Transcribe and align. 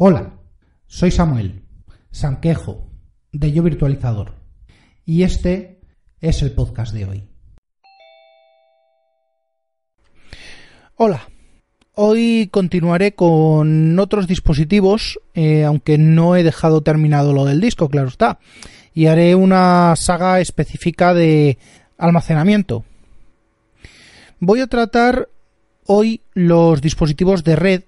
Hola, 0.00 0.30
soy 0.86 1.10
Samuel 1.10 1.64
Sanquejo 2.12 2.88
de 3.32 3.50
Yo 3.50 3.64
Virtualizador 3.64 4.34
y 5.04 5.24
este 5.24 5.80
es 6.20 6.40
el 6.40 6.52
podcast 6.52 6.94
de 6.94 7.04
hoy. 7.04 7.24
Hola, 10.94 11.28
hoy 11.96 12.48
continuaré 12.52 13.16
con 13.16 13.98
otros 13.98 14.28
dispositivos, 14.28 15.18
eh, 15.34 15.64
aunque 15.64 15.98
no 15.98 16.36
he 16.36 16.44
dejado 16.44 16.82
terminado 16.82 17.32
lo 17.32 17.44
del 17.44 17.60
disco, 17.60 17.88
claro 17.88 18.06
está, 18.06 18.38
y 18.94 19.06
haré 19.06 19.34
una 19.34 19.96
saga 19.96 20.38
específica 20.38 21.12
de 21.12 21.58
almacenamiento. 21.96 22.84
Voy 24.38 24.60
a 24.60 24.68
tratar 24.68 25.28
hoy 25.86 26.20
los 26.34 26.80
dispositivos 26.82 27.42
de 27.42 27.56
red 27.56 27.82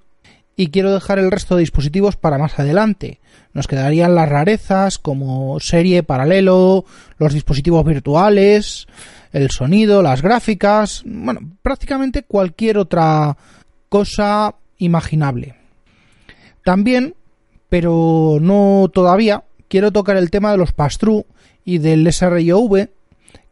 y 0.60 0.68
quiero 0.68 0.92
dejar 0.92 1.18
el 1.18 1.30
resto 1.30 1.56
de 1.56 1.60
dispositivos 1.60 2.16
para 2.16 2.36
más 2.36 2.58
adelante. 2.58 3.18
Nos 3.54 3.66
quedarían 3.66 4.14
las 4.14 4.28
rarezas 4.28 4.98
como 4.98 5.58
serie 5.58 6.02
paralelo, 6.02 6.84
los 7.16 7.32
dispositivos 7.32 7.82
virtuales, 7.82 8.86
el 9.32 9.50
sonido, 9.50 10.02
las 10.02 10.20
gráficas, 10.20 11.02
bueno, 11.06 11.40
prácticamente 11.62 12.24
cualquier 12.24 12.76
otra 12.76 13.38
cosa 13.88 14.54
imaginable. 14.76 15.54
También, 16.62 17.14
pero 17.70 18.36
no 18.38 18.90
todavía, 18.92 19.44
quiero 19.66 19.92
tocar 19.92 20.18
el 20.18 20.30
tema 20.30 20.50
de 20.50 20.58
los 20.58 20.72
pass-through 20.72 21.24
y 21.64 21.78
del 21.78 22.12
SRIOV 22.12 22.90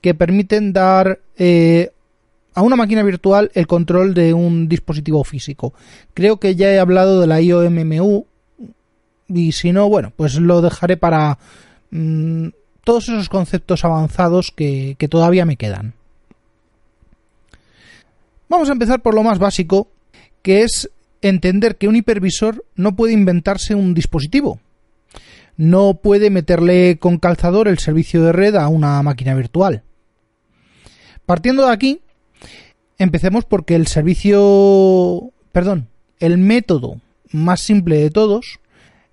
que 0.02 0.14
permiten 0.14 0.74
dar 0.74 1.20
eh, 1.38 1.90
a 2.58 2.62
una 2.62 2.74
máquina 2.74 3.04
virtual 3.04 3.52
el 3.54 3.68
control 3.68 4.14
de 4.14 4.34
un 4.34 4.68
dispositivo 4.68 5.22
físico. 5.22 5.74
Creo 6.12 6.40
que 6.40 6.56
ya 6.56 6.72
he 6.72 6.80
hablado 6.80 7.20
de 7.20 7.28
la 7.28 7.40
IOMMU 7.40 8.26
y 9.28 9.52
si 9.52 9.70
no, 9.70 9.88
bueno, 9.88 10.12
pues 10.16 10.34
lo 10.34 10.60
dejaré 10.60 10.96
para 10.96 11.38
mm, 11.92 12.48
todos 12.82 13.10
esos 13.10 13.28
conceptos 13.28 13.84
avanzados 13.84 14.50
que, 14.50 14.96
que 14.98 15.06
todavía 15.06 15.44
me 15.44 15.54
quedan. 15.54 15.94
Vamos 18.48 18.68
a 18.68 18.72
empezar 18.72 19.02
por 19.02 19.14
lo 19.14 19.22
más 19.22 19.38
básico, 19.38 19.86
que 20.42 20.64
es 20.64 20.90
entender 21.22 21.76
que 21.76 21.86
un 21.86 21.94
hipervisor 21.94 22.64
no 22.74 22.96
puede 22.96 23.12
inventarse 23.12 23.76
un 23.76 23.94
dispositivo. 23.94 24.58
No 25.56 25.94
puede 25.94 26.28
meterle 26.30 26.98
con 26.98 27.18
calzador 27.18 27.68
el 27.68 27.78
servicio 27.78 28.24
de 28.24 28.32
red 28.32 28.56
a 28.56 28.66
una 28.66 29.00
máquina 29.04 29.36
virtual. 29.36 29.84
Partiendo 31.24 31.64
de 31.64 31.72
aquí, 31.72 32.00
Empecemos 32.98 33.44
porque 33.44 33.76
el 33.76 33.86
servicio, 33.86 35.32
perdón, 35.52 35.88
el 36.18 36.36
método 36.36 37.00
más 37.30 37.60
simple 37.60 37.96
de 37.98 38.10
todos, 38.10 38.58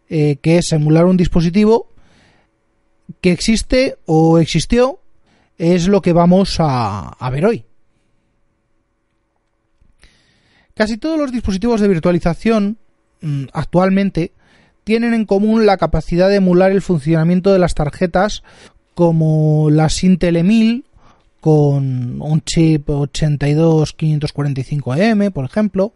eh, 0.09 0.37
que 0.41 0.57
es 0.57 0.71
emular 0.71 1.05
un 1.05 1.17
dispositivo 1.17 1.89
que 3.21 3.31
existe 3.31 3.97
o 4.05 4.39
existió, 4.39 4.99
es 5.57 5.87
lo 5.87 6.01
que 6.01 6.13
vamos 6.13 6.57
a, 6.59 7.15
ver 7.31 7.45
hoy. 7.45 7.65
Casi 10.73 10.97
todos 10.97 11.19
los 11.19 11.31
dispositivos 11.31 11.79
de 11.79 11.87
virtualización 11.87 12.77
mm, 13.21 13.45
actualmente 13.53 14.33
tienen 14.83 15.13
en 15.13 15.25
común 15.25 15.65
la 15.65 15.77
capacidad 15.77 16.27
de 16.29 16.37
emular 16.37 16.71
el 16.71 16.81
funcionamiento 16.81 17.53
de 17.53 17.59
las 17.59 17.75
tarjetas 17.75 18.43
como 18.95 19.69
las 19.69 20.03
Intel 20.03 20.37
E1000 20.37 20.83
con 21.45 22.21
un 22.23 22.41
chip 22.41 22.87
82545M, 22.87 25.31
por 25.31 25.45
ejemplo, 25.45 25.93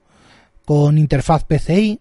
con 0.63 0.99
interfaz 0.99 1.43
PCI, 1.43 1.99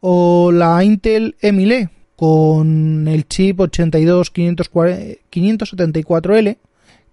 o 0.00 0.50
la 0.50 0.82
Intel 0.82 1.36
E1000E 1.40 1.90
con 2.16 3.06
el 3.06 3.28
chip 3.28 3.60
82574L 3.60 6.56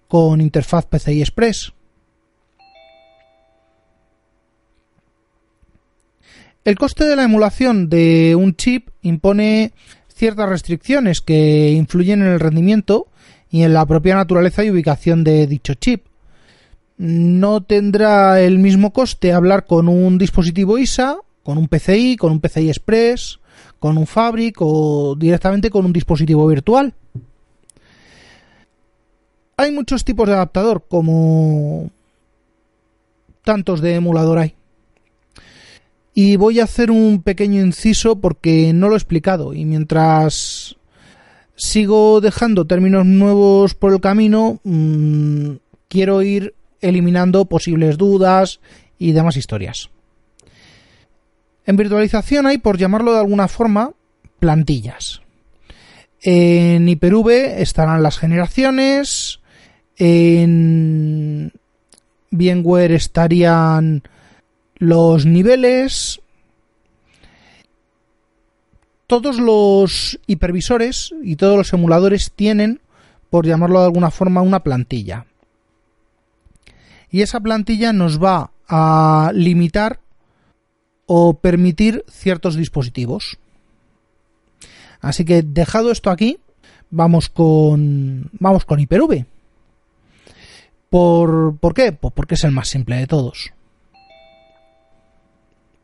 con 0.08 0.40
interfaz 0.40 0.86
PCI 0.86 1.20
Express. 1.20 1.72
El 6.64 6.76
coste 6.76 7.04
de 7.04 7.14
la 7.14 7.22
emulación 7.22 7.88
de 7.88 8.34
un 8.34 8.56
chip 8.56 8.88
impone 9.02 9.70
ciertas 10.08 10.48
restricciones 10.48 11.20
que 11.20 11.70
influyen 11.70 12.22
en 12.22 12.28
el 12.28 12.40
rendimiento 12.40 13.06
y 13.50 13.62
en 13.62 13.72
la 13.72 13.86
propia 13.86 14.14
naturaleza 14.14 14.64
y 14.64 14.70
ubicación 14.70 15.24
de 15.24 15.46
dicho 15.46 15.74
chip. 15.74 16.06
No 16.98 17.62
tendrá 17.62 18.40
el 18.40 18.58
mismo 18.58 18.92
coste 18.92 19.32
hablar 19.32 19.66
con 19.66 19.88
un 19.88 20.18
dispositivo 20.18 20.78
ISA, 20.78 21.18
con 21.42 21.58
un 21.58 21.68
PCI, 21.68 22.16
con 22.16 22.32
un 22.32 22.40
PCI 22.40 22.68
Express, 22.68 23.38
con 23.78 23.98
un 23.98 24.06
Fabric 24.06 24.56
o 24.60 25.14
directamente 25.16 25.70
con 25.70 25.84
un 25.84 25.92
dispositivo 25.92 26.46
virtual. 26.46 26.94
Hay 29.58 29.70
muchos 29.72 30.04
tipos 30.04 30.26
de 30.26 30.34
adaptador, 30.34 30.84
como 30.88 31.90
tantos 33.44 33.80
de 33.80 33.94
emulador 33.94 34.38
hay. 34.38 34.54
Y 36.12 36.36
voy 36.36 36.60
a 36.60 36.64
hacer 36.64 36.90
un 36.90 37.22
pequeño 37.22 37.60
inciso 37.60 38.16
porque 38.16 38.72
no 38.72 38.88
lo 38.88 38.94
he 38.94 38.98
explicado 38.98 39.54
y 39.54 39.64
mientras 39.64 40.76
sigo 41.56 42.20
dejando 42.20 42.66
términos 42.66 43.06
nuevos 43.06 43.74
por 43.74 43.92
el 43.92 44.00
camino, 44.00 44.60
mm, 44.62 45.52
quiero 45.88 46.22
ir 46.22 46.54
eliminando 46.80 47.46
posibles 47.46 47.98
dudas 47.98 48.60
y 48.98 49.12
demás 49.12 49.36
historias. 49.36 49.90
En 51.64 51.76
virtualización 51.76 52.46
hay, 52.46 52.58
por 52.58 52.78
llamarlo 52.78 53.12
de 53.12 53.20
alguna 53.20 53.48
forma, 53.48 53.92
plantillas. 54.38 55.22
En 56.22 56.88
Hyper-V 56.88 57.60
estarán 57.60 58.02
las 58.02 58.18
generaciones, 58.18 59.40
en 59.96 61.52
VMware 62.30 62.92
estarían 62.92 64.02
los 64.76 65.26
niveles, 65.26 66.20
todos 69.06 69.38
los 69.38 70.18
hipervisores 70.26 71.14
y 71.22 71.36
todos 71.36 71.56
los 71.56 71.72
emuladores 71.72 72.32
tienen, 72.34 72.80
por 73.30 73.46
llamarlo 73.46 73.80
de 73.80 73.86
alguna 73.86 74.10
forma, 74.10 74.42
una 74.42 74.60
plantilla. 74.60 75.26
Y 77.10 77.22
esa 77.22 77.40
plantilla 77.40 77.92
nos 77.92 78.22
va 78.22 78.50
a 78.68 79.30
limitar 79.34 80.00
o 81.06 81.34
permitir 81.34 82.04
ciertos 82.10 82.56
dispositivos. 82.56 83.38
Así 85.00 85.24
que 85.24 85.42
dejado 85.42 85.92
esto 85.92 86.10
aquí, 86.10 86.38
vamos 86.90 87.28
con 87.28 88.28
vamos 88.32 88.64
con 88.64 88.80
Hyper-V. 88.80 89.24
¿Por, 90.90 91.56
¿Por 91.58 91.74
qué? 91.74 91.92
Pues 91.92 92.12
porque 92.14 92.34
es 92.34 92.44
el 92.44 92.52
más 92.52 92.68
simple 92.68 92.96
de 92.96 93.06
todos. 93.06 93.52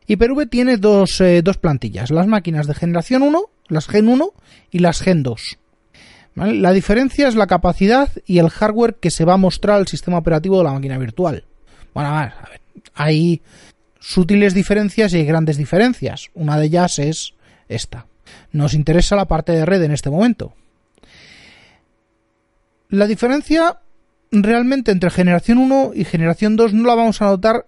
Hyper-V 0.07 0.47
tiene 0.47 0.77
dos, 0.77 1.19
eh, 1.21 1.41
dos, 1.41 1.57
plantillas, 1.57 2.11
las 2.11 2.27
máquinas 2.27 2.67
de 2.67 2.73
generación 2.73 3.21
1, 3.21 3.49
las 3.67 3.87
Gen 3.87 4.09
1 4.09 4.33
y 4.71 4.79
las 4.79 5.01
Gen 5.01 5.23
2. 5.23 5.57
La 6.35 6.71
diferencia 6.71 7.27
es 7.27 7.35
la 7.35 7.47
capacidad 7.47 8.09
y 8.25 8.39
el 8.39 8.49
hardware 8.49 8.95
que 8.95 9.11
se 9.11 9.23
va 9.23 9.33
a 9.33 9.37
mostrar 9.37 9.77
al 9.77 9.87
sistema 9.87 10.17
operativo 10.17 10.57
de 10.57 10.63
la 10.63 10.73
máquina 10.73 10.97
virtual. 10.97 11.45
Bueno, 11.93 12.09
a 12.09 12.21
ver, 12.21 12.33
hay 12.95 13.41
sutiles 13.99 14.53
diferencias 14.53 15.13
y 15.13 15.17
hay 15.17 15.25
grandes 15.25 15.57
diferencias. 15.57 16.31
Una 16.33 16.57
de 16.57 16.65
ellas 16.65 16.97
es 16.97 17.35
esta. 17.69 18.07
Nos 18.51 18.73
interesa 18.73 19.15
la 19.15 19.27
parte 19.27 19.51
de 19.51 19.65
red 19.65 19.83
en 19.83 19.91
este 19.91 20.09
momento. 20.09 20.55
La 22.89 23.07
diferencia 23.07 23.79
realmente 24.31 24.91
entre 24.91 25.11
generación 25.11 25.59
1 25.59 25.91
y 25.93 26.03
generación 26.05 26.55
2 26.55 26.73
no 26.73 26.87
la 26.87 26.95
vamos 26.95 27.21
a 27.21 27.25
notar 27.25 27.65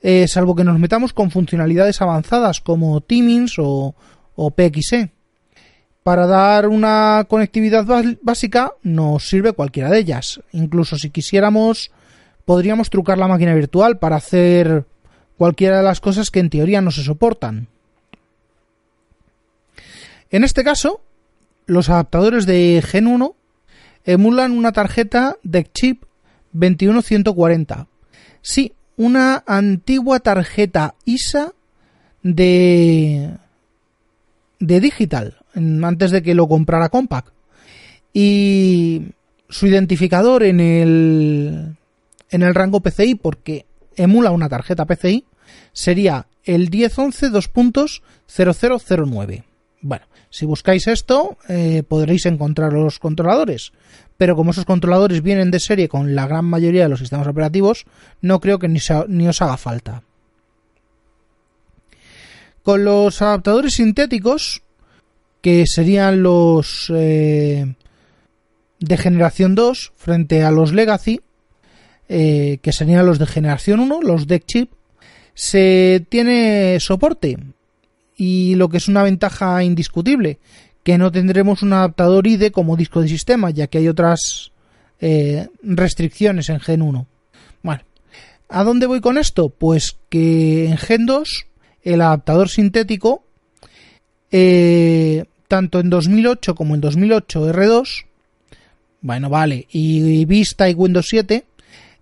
eh, 0.00 0.28
salvo 0.28 0.54
que 0.54 0.64
nos 0.64 0.78
metamos 0.78 1.12
con 1.12 1.30
funcionalidades 1.30 2.00
avanzadas 2.00 2.60
como 2.60 3.00
Teamings 3.00 3.54
o, 3.58 3.94
PXE. 4.36 5.10
Para 6.02 6.26
dar 6.26 6.68
una 6.68 7.26
conectividad 7.28 7.84
básica 8.22 8.72
nos 8.82 9.28
sirve 9.28 9.52
cualquiera 9.52 9.90
de 9.90 9.98
ellas. 9.98 10.40
Incluso 10.52 10.96
si 10.96 11.10
quisiéramos, 11.10 11.90
podríamos 12.44 12.88
trucar 12.88 13.18
la 13.18 13.28
máquina 13.28 13.54
virtual 13.54 13.98
para 13.98 14.16
hacer 14.16 14.86
cualquiera 15.36 15.78
de 15.78 15.82
las 15.82 16.00
cosas 16.00 16.30
que 16.30 16.40
en 16.40 16.50
teoría 16.50 16.80
no 16.80 16.90
se 16.90 17.02
soportan. 17.02 17.68
En 20.30 20.44
este 20.44 20.62
caso, 20.62 21.00
los 21.66 21.90
adaptadores 21.90 22.46
de 22.46 22.82
Gen 22.86 23.06
1 23.06 23.34
emulan 24.04 24.52
una 24.52 24.72
tarjeta 24.72 25.36
de 25.42 25.64
chip 25.64 26.04
21140. 26.52 27.86
Sí, 28.40 28.72
una 28.98 29.42
antigua 29.46 30.20
tarjeta 30.20 30.94
ISA 31.06 31.54
de 32.22 33.30
de 34.60 34.80
digital 34.80 35.38
antes 35.54 36.10
de 36.10 36.22
que 36.22 36.34
lo 36.34 36.46
comprara 36.48 36.90
Compaq. 36.90 37.32
Y 38.12 39.06
su 39.48 39.66
identificador 39.66 40.42
en 40.42 40.60
el 40.60 41.76
en 42.30 42.42
el 42.42 42.54
rango 42.54 42.80
PCI 42.80 43.14
porque 43.14 43.64
emula 43.96 44.32
una 44.32 44.50
tarjeta 44.50 44.84
PCI 44.84 45.24
sería 45.72 46.26
el 46.44 46.68
1011 46.70 47.30
2.0009 47.30 49.44
bueno 49.80 50.04
si 50.30 50.46
buscáis 50.46 50.86
esto 50.86 51.38
eh, 51.48 51.82
podréis 51.86 52.26
encontrar 52.26 52.72
los 52.72 52.98
controladores. 52.98 53.72
Pero 54.16 54.36
como 54.36 54.50
esos 54.50 54.64
controladores 54.64 55.22
vienen 55.22 55.50
de 55.50 55.60
serie 55.60 55.88
con 55.88 56.14
la 56.14 56.26
gran 56.26 56.44
mayoría 56.44 56.82
de 56.82 56.88
los 56.88 56.98
sistemas 56.98 57.26
operativos 57.26 57.86
no 58.20 58.40
creo 58.40 58.58
que 58.58 58.68
ni, 58.68 59.28
os 59.28 59.42
haga 59.42 59.56
falta. 59.56 60.02
Con 62.62 62.84
los 62.84 63.22
adaptadores 63.22 63.74
sintéticos 63.74 64.62
que 65.40 65.64
serían 65.66 66.22
los 66.22 66.92
eh, 66.94 67.74
de 68.80 68.96
generación 68.96 69.54
2 69.54 69.92
frente 69.96 70.42
a 70.42 70.50
los 70.50 70.72
Legacy, 70.72 71.20
eh, 72.08 72.58
que 72.60 72.72
serían 72.72 73.06
los 73.06 73.18
de 73.18 73.26
generación 73.26 73.80
1, 73.80 74.02
los 74.02 74.26
deck 74.26 74.44
chip, 74.44 74.72
se 75.34 76.04
tiene 76.10 76.78
soporte 76.80 77.38
y 78.18 78.56
lo 78.56 78.68
que 78.68 78.76
es 78.76 78.88
una 78.88 79.04
ventaja 79.04 79.62
indiscutible, 79.62 80.38
que 80.82 80.98
no 80.98 81.10
tendremos 81.12 81.62
un 81.62 81.72
adaptador 81.72 82.26
IDE 82.26 82.50
como 82.50 82.76
disco 82.76 83.00
de 83.00 83.08
sistema, 83.08 83.50
ya 83.50 83.68
que 83.68 83.78
hay 83.78 83.88
otras 83.88 84.50
eh, 85.00 85.46
restricciones 85.62 86.48
en 86.48 86.58
Gen 86.58 86.82
1. 86.82 87.06
Bueno, 87.62 87.82
¿a 88.48 88.64
dónde 88.64 88.86
voy 88.86 89.00
con 89.00 89.18
esto? 89.18 89.50
Pues 89.50 89.96
que 90.08 90.68
en 90.68 90.76
Gen 90.76 91.06
2 91.06 91.46
el 91.84 92.02
adaptador 92.02 92.48
sintético 92.48 93.22
eh, 94.32 95.24
tanto 95.46 95.78
en 95.78 95.88
2008 95.88 96.56
como 96.56 96.74
en 96.74 96.80
2008 96.80 97.54
R2, 97.54 98.04
bueno, 99.00 99.30
vale, 99.30 99.68
y 99.70 100.24
Vista 100.24 100.68
y 100.68 100.74
Windows 100.74 101.06
7, 101.08 101.44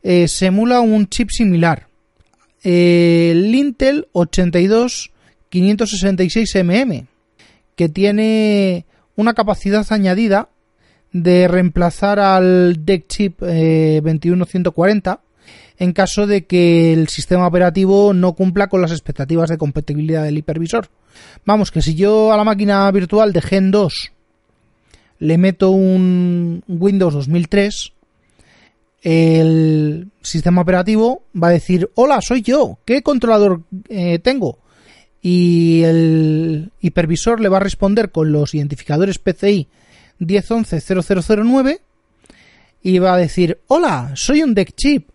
eh, 0.03 0.29
se 0.29 0.47
emula 0.47 0.81
un 0.81 1.09
chip 1.09 1.29
similar. 1.31 1.89
el 2.63 3.55
Intel 3.55 4.09
82566MM, 5.63 7.07
que 7.75 7.89
tiene 7.89 8.87
una 9.15 9.35
capacidad 9.35 9.87
añadida 9.91 10.49
de 11.13 11.49
reemplazar 11.49 12.19
al 12.19 12.85
deck 12.85 13.07
chip 13.07 13.41
21140 13.41 15.13
eh, 15.13 15.27
en 15.79 15.93
caso 15.93 16.27
de 16.27 16.47
que 16.47 16.93
el 16.93 17.09
sistema 17.09 17.47
operativo 17.47 18.13
no 18.15 18.35
cumpla 18.35 18.69
con 18.69 18.81
las 18.81 18.93
expectativas 18.93 19.51
de 19.51 19.59
compatibilidad 19.59 20.25
del 20.25 20.39
hipervisor. 20.39 20.89
Vamos, 21.45 21.71
que 21.71 21.83
si 21.83 21.95
yo 21.95 22.33
a 22.33 22.37
la 22.37 22.45
máquina 22.45 22.91
virtual 22.91 23.33
de 23.33 23.43
Gen 23.43 23.71
2 23.71 24.13
le 25.19 25.39
meto 25.39 25.71
un 25.71 26.63
Windows 26.67 27.15
2003, 27.15 27.93
el 29.03 30.09
sistema 30.21 30.63
operativo 30.63 31.23
va 31.41 31.49
a 31.49 31.53
decir, 31.53 31.91
hola, 31.95 32.21
soy 32.21 32.43
yo, 32.43 32.79
¿qué 32.85 33.03
controlador 33.03 33.63
eh, 33.89 34.19
tengo? 34.19 34.59
Y 35.29 35.83
el 35.83 36.71
hipervisor 36.81 37.41
le 37.41 37.49
va 37.49 37.57
a 37.57 37.61
responder 37.69 38.13
con 38.13 38.31
los 38.31 38.55
identificadores 38.55 39.19
PCI 39.19 39.67
10110009 40.21 41.81
y 42.81 43.01
va 43.01 43.15
a 43.15 43.17
decir, 43.17 43.59
hola, 43.67 44.13
soy 44.15 44.45
un 44.45 44.55
deck 44.55 44.77
chip. 44.77 45.09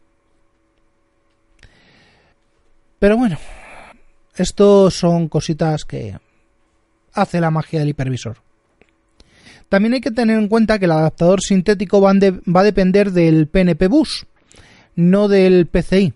Pero 2.99 3.15
bueno, 3.15 3.37
esto 4.35 4.91
son 4.91 5.29
cositas 5.29 5.85
que 5.85 6.17
hace 7.13 7.39
la 7.39 7.49
magia 7.49 7.79
del 7.79 7.87
hipervisor. 7.87 8.35
También 9.69 9.93
hay 9.93 10.01
que 10.01 10.11
tener 10.11 10.37
en 10.37 10.49
cuenta 10.49 10.77
que 10.77 10.85
el 10.85 10.91
adaptador 10.91 11.39
sintético 11.39 12.01
va, 12.01 12.11
a 12.11 12.63
depender 12.63 13.13
del 13.13 13.47
PNP 13.47 13.87
bus, 13.87 14.27
no 14.93 15.29
del 15.29 15.67
PCI. 15.67 16.13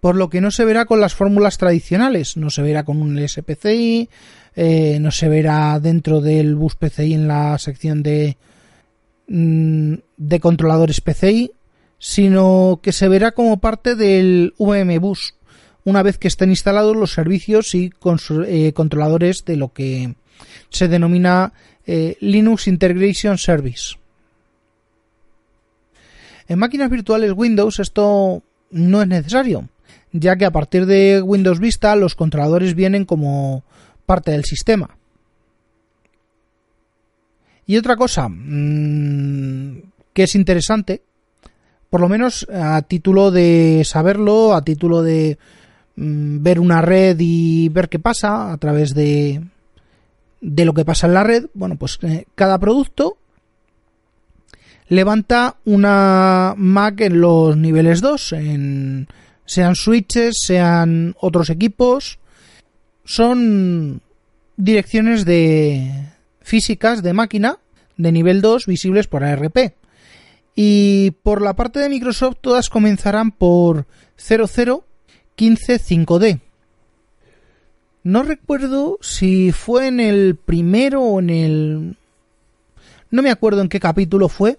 Por 0.00 0.16
lo 0.16 0.30
que 0.30 0.40
no 0.40 0.50
se 0.50 0.64
verá 0.64 0.84
con 0.84 1.00
las 1.00 1.14
fórmulas 1.14 1.58
tradicionales, 1.58 2.36
no 2.36 2.50
se 2.50 2.62
verá 2.62 2.84
con 2.84 3.02
un 3.02 3.18
SPCI, 3.18 4.08
eh, 4.54 4.98
no 5.00 5.10
se 5.10 5.28
verá 5.28 5.78
dentro 5.80 6.20
del 6.20 6.54
bus 6.54 6.74
PCI 6.74 7.14
en 7.14 7.28
la 7.28 7.58
sección 7.58 8.02
de, 8.02 8.36
mm, 9.28 9.94
de 10.16 10.40
controladores 10.40 11.00
PCI, 11.00 11.52
sino 11.98 12.80
que 12.82 12.92
se 12.92 13.08
verá 13.08 13.32
como 13.32 13.58
parte 13.58 13.94
del 13.94 14.54
VM 14.58 14.98
bus. 14.98 15.34
Una 15.84 16.02
vez 16.02 16.18
que 16.18 16.28
estén 16.28 16.50
instalados 16.50 16.96
los 16.96 17.12
servicios 17.12 17.74
y 17.74 17.92
eh, 18.46 18.72
controladores 18.72 19.44
de 19.44 19.56
lo 19.56 19.72
que 19.72 20.14
se 20.70 20.88
denomina 20.88 21.52
eh, 21.86 22.16
Linux 22.20 22.68
Integration 22.68 23.38
Service. 23.38 23.96
En 26.46 26.58
máquinas 26.58 26.90
virtuales 26.90 27.32
Windows 27.34 27.78
esto 27.78 28.42
no 28.70 29.02
es 29.02 29.08
necesario, 29.08 29.68
ya 30.12 30.36
que 30.36 30.44
a 30.44 30.50
partir 30.50 30.86
de 30.86 31.22
Windows 31.22 31.60
Vista 31.60 31.96
los 31.96 32.14
controladores 32.14 32.74
vienen 32.74 33.04
como 33.04 33.64
parte 34.06 34.30
del 34.30 34.44
sistema. 34.44 34.96
Y 37.66 37.76
otra 37.76 37.96
cosa 37.96 38.28
mm, 38.28 39.82
que 40.12 40.22
es 40.22 40.34
interesante, 40.34 41.02
por 41.90 42.00
lo 42.00 42.08
menos 42.08 42.46
a 42.52 42.80
título 42.82 43.30
de 43.30 43.82
saberlo, 43.84 44.54
a 44.54 44.62
título 44.62 45.02
de 45.02 45.38
Mm, 46.00 46.44
ver 46.44 46.60
una 46.60 46.80
red 46.80 47.16
y 47.18 47.68
ver 47.70 47.88
qué 47.88 47.98
pasa 47.98 48.52
a 48.52 48.56
través 48.58 48.94
de, 48.94 49.42
de 50.40 50.64
lo 50.64 50.72
que 50.72 50.84
pasa 50.84 51.08
en 51.08 51.14
la 51.14 51.24
red. 51.24 51.46
Bueno, 51.54 51.74
pues 51.74 51.98
eh, 52.02 52.24
cada 52.36 52.56
producto 52.58 53.16
levanta 54.86 55.56
una 55.64 56.54
Mac 56.56 57.00
en 57.00 57.20
los 57.20 57.56
niveles 57.56 58.00
2, 58.00 58.32
en, 58.34 59.08
sean 59.48 59.74
switches, 59.74 60.36
sean 60.44 61.16
otros 61.18 61.48
equipos. 61.48 62.18
Son 63.04 64.02
direcciones 64.56 65.24
de 65.24 66.12
físicas 66.42 67.02
de 67.02 67.14
máquina 67.14 67.58
de 67.96 68.12
nivel 68.12 68.42
2 68.42 68.66
visibles 68.66 69.08
por 69.08 69.24
ARP. 69.24 69.74
Y 70.54 71.12
por 71.22 71.40
la 71.40 71.54
parte 71.54 71.80
de 71.80 71.88
Microsoft 71.88 72.36
todas 72.40 72.68
comenzarán 72.68 73.32
por 73.32 73.86
00 74.16 74.84
15.5D. 75.36 76.40
No 78.02 78.22
recuerdo 78.24 78.98
si 79.00 79.52
fue 79.52 79.86
en 79.86 80.00
el 80.00 80.36
primero 80.36 81.02
o 81.02 81.20
en 81.20 81.30
el... 81.30 81.96
No 83.10 83.22
me 83.22 83.30
acuerdo 83.30 83.62
en 83.62 83.68
qué 83.68 83.80
capítulo 83.80 84.28
fue, 84.28 84.58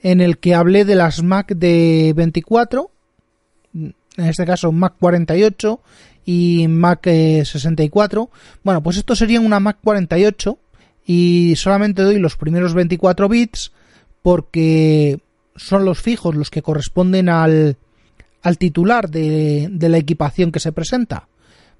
en 0.00 0.20
el 0.20 0.38
que 0.38 0.54
hablé 0.54 0.84
de 0.84 0.94
las 0.94 1.22
Mac 1.22 1.52
de 1.54 2.12
24, 2.14 2.90
en 4.16 4.26
este 4.26 4.44
caso 4.44 4.72
Mac 4.72 4.94
48 4.98 5.80
y 6.24 6.66
Mac 6.68 7.04
64. 7.04 8.22
Eh, 8.22 8.36
bueno, 8.62 8.82
pues 8.82 8.96
esto 8.96 9.16
sería 9.16 9.40
una 9.40 9.60
Mac 9.60 9.78
48 9.82 10.58
y 11.06 11.54
solamente 11.56 12.02
doy 12.02 12.18
los 12.18 12.36
primeros 12.36 12.74
24 12.74 13.28
bits 13.28 13.72
porque 14.22 15.20
son 15.56 15.84
los 15.84 16.00
fijos 16.00 16.34
los 16.34 16.50
que 16.50 16.62
corresponden 16.62 17.28
al, 17.28 17.76
al 18.42 18.58
titular 18.58 19.10
de, 19.10 19.70
la 19.80 19.98
equipación 19.98 20.52
que 20.52 20.60
se 20.60 20.72
presenta. 20.72 21.28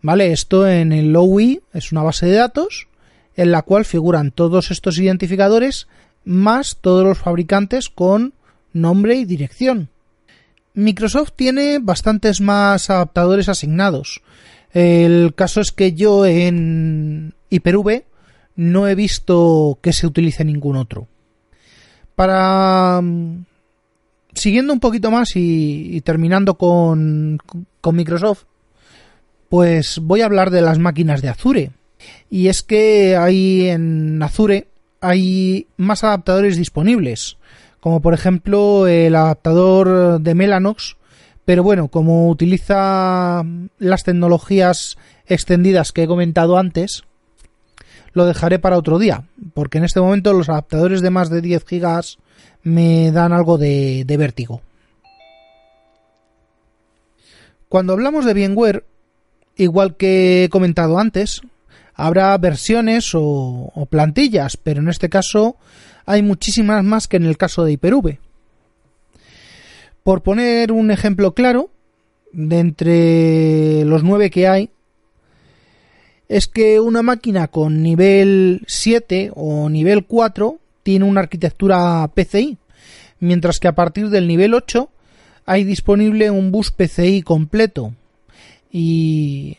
¿Vale? 0.00 0.32
Esto 0.32 0.66
en 0.66 0.92
el 0.92 1.14
OUI 1.14 1.62
es 1.72 1.92
una 1.92 2.02
base 2.02 2.26
de 2.26 2.32
datos 2.32 2.88
en 3.36 3.52
la 3.52 3.62
cual 3.62 3.84
figuran 3.84 4.32
todos 4.32 4.72
estos 4.72 4.98
identificadores 4.98 5.86
más 6.24 6.78
todos 6.80 7.06
los 7.06 7.18
fabricantes 7.18 7.88
con 7.88 8.34
nombre 8.72 9.14
y 9.14 9.24
dirección. 9.24 9.90
Microsoft 10.74 11.32
tiene 11.36 11.78
bastantes 11.80 12.40
más 12.40 12.90
adaptadores 12.90 13.48
asignados. 13.48 14.22
El 14.72 15.34
caso 15.34 15.60
es 15.60 15.70
que 15.72 15.92
yo 15.92 16.24
en 16.24 17.34
Hyper-V 17.50 18.06
no 18.56 18.88
he 18.88 18.94
visto 18.94 19.78
que 19.82 19.92
se 19.92 20.06
utilice 20.06 20.44
ningún 20.44 20.76
otro. 20.76 21.08
Para 22.14 23.00
siguiendo 24.34 24.72
un 24.72 24.80
poquito 24.80 25.10
más 25.10 25.30
y, 25.34 26.00
terminando 26.02 26.54
con, 26.54 27.38
con, 27.80 27.96
Microsoft, 27.96 28.44
pues 29.48 29.98
voy 29.98 30.22
a 30.22 30.26
hablar 30.26 30.50
de 30.50 30.62
las 30.62 30.78
máquinas 30.78 31.20
de 31.20 31.28
Azure. 31.28 31.70
Y 32.30 32.48
es 32.48 32.62
que 32.62 33.16
hay 33.16 33.68
en 33.68 34.22
Azure 34.22 34.68
hay 35.02 35.66
más 35.76 36.04
adaptadores 36.04 36.56
disponibles, 36.56 37.36
como 37.82 38.00
por 38.00 38.14
ejemplo 38.14 38.86
el 38.86 39.16
adaptador 39.16 40.20
de 40.20 40.36
Mellanox, 40.36 40.96
pero 41.44 41.64
bueno, 41.64 41.88
como 41.88 42.28
utiliza 42.28 43.42
las 43.78 44.04
tecnologías 44.04 44.96
extendidas 45.26 45.90
que 45.90 46.04
he 46.04 46.06
comentado 46.06 46.58
antes, 46.58 47.02
lo 48.12 48.24
dejaré 48.24 48.60
para 48.60 48.78
otro 48.78 49.00
día, 49.00 49.24
porque 49.52 49.78
en 49.78 49.84
este 49.84 50.00
momento 50.00 50.32
los 50.32 50.48
adaptadores 50.48 51.00
de 51.00 51.10
más 51.10 51.28
de 51.28 51.40
10 51.40 51.64
gigas 51.64 52.18
me 52.62 53.10
dan 53.10 53.32
algo 53.32 53.58
de, 53.58 54.04
de 54.06 54.16
vértigo. 54.16 54.62
Cuando 57.68 57.94
hablamos 57.94 58.24
de 58.24 58.34
VMware, 58.34 58.84
igual 59.56 59.96
que 59.96 60.44
he 60.44 60.48
comentado 60.50 61.00
antes, 61.00 61.40
habrá 61.94 62.36
versiones 62.38 63.10
o, 63.14 63.86
plantillas, 63.90 64.56
pero 64.56 64.80
en 64.80 64.88
este 64.88 65.08
caso 65.08 65.56
hay 66.06 66.22
muchísimas 66.22 66.82
más 66.84 67.08
que 67.08 67.16
en 67.16 67.24
el 67.24 67.36
caso 67.36 67.64
de 67.64 67.72
Hyper-V. 67.72 68.18
Por 70.02 70.22
poner 70.22 70.72
un 70.72 70.90
ejemplo 70.90 71.32
claro, 71.32 71.70
de 72.32 72.58
entre 72.58 73.84
los 73.84 74.02
nueve 74.02 74.30
que 74.30 74.48
hay, 74.48 74.70
es 76.28 76.46
que 76.46 76.80
una 76.80 77.02
máquina 77.02 77.48
con 77.48 77.82
nivel 77.82 78.62
7 78.66 79.32
o 79.34 79.68
nivel 79.68 80.06
4 80.06 80.58
tiene 80.82 81.04
una 81.04 81.20
arquitectura 81.20 82.10
PCI, 82.14 82.56
mientras 83.20 83.60
que 83.60 83.68
a 83.68 83.74
partir 83.74 84.08
del 84.08 84.26
nivel 84.26 84.54
8 84.54 84.88
hay 85.44 85.64
disponible 85.64 86.30
un 86.30 86.50
bus 86.50 86.70
PCI 86.70 87.22
completo 87.22 87.94
y 88.70 89.58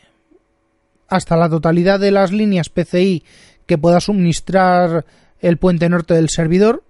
hasta 1.15 1.37
la 1.37 1.49
totalidad 1.49 1.99
de 1.99 2.11
las 2.11 2.31
líneas 2.31 2.69
PCI 2.69 3.23
que 3.65 3.77
pueda 3.77 3.99
suministrar 3.99 5.05
el 5.39 5.57
puente 5.57 5.89
norte 5.89 6.13
del 6.13 6.29
servidor 6.29 6.83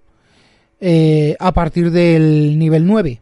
eh, 0.80 1.36
a 1.38 1.52
partir 1.52 1.90
del 1.90 2.58
nivel 2.58 2.86
9. 2.86 3.20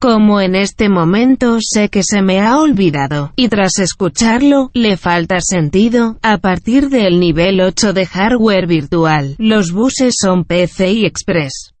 Como 0.00 0.40
en 0.40 0.54
este 0.54 0.88
momento 0.88 1.58
sé 1.60 1.90
que 1.90 2.02
se 2.02 2.22
me 2.22 2.40
ha 2.40 2.58
olvidado, 2.58 3.32
y 3.36 3.48
tras 3.48 3.78
escucharlo, 3.78 4.70
le 4.72 4.96
falta 4.96 5.38
sentido, 5.40 6.18
a 6.22 6.38
partir 6.38 6.88
del 6.88 7.20
nivel 7.20 7.60
8 7.60 7.92
de 7.92 8.06
hardware 8.06 8.66
virtual, 8.66 9.34
los 9.38 9.72
buses 9.72 10.14
son 10.18 10.44
PCI 10.44 11.04
Express. 11.04 11.74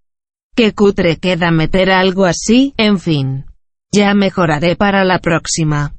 Qué 0.54 0.74
cutre 0.74 1.16
queda 1.16 1.50
meter 1.50 1.90
algo 1.90 2.26
así, 2.26 2.74
en 2.76 2.98
fin. 2.98 3.46
Ya 3.90 4.12
mejoraré 4.12 4.76
para 4.76 5.04
la 5.04 5.18
próxima. 5.20 5.94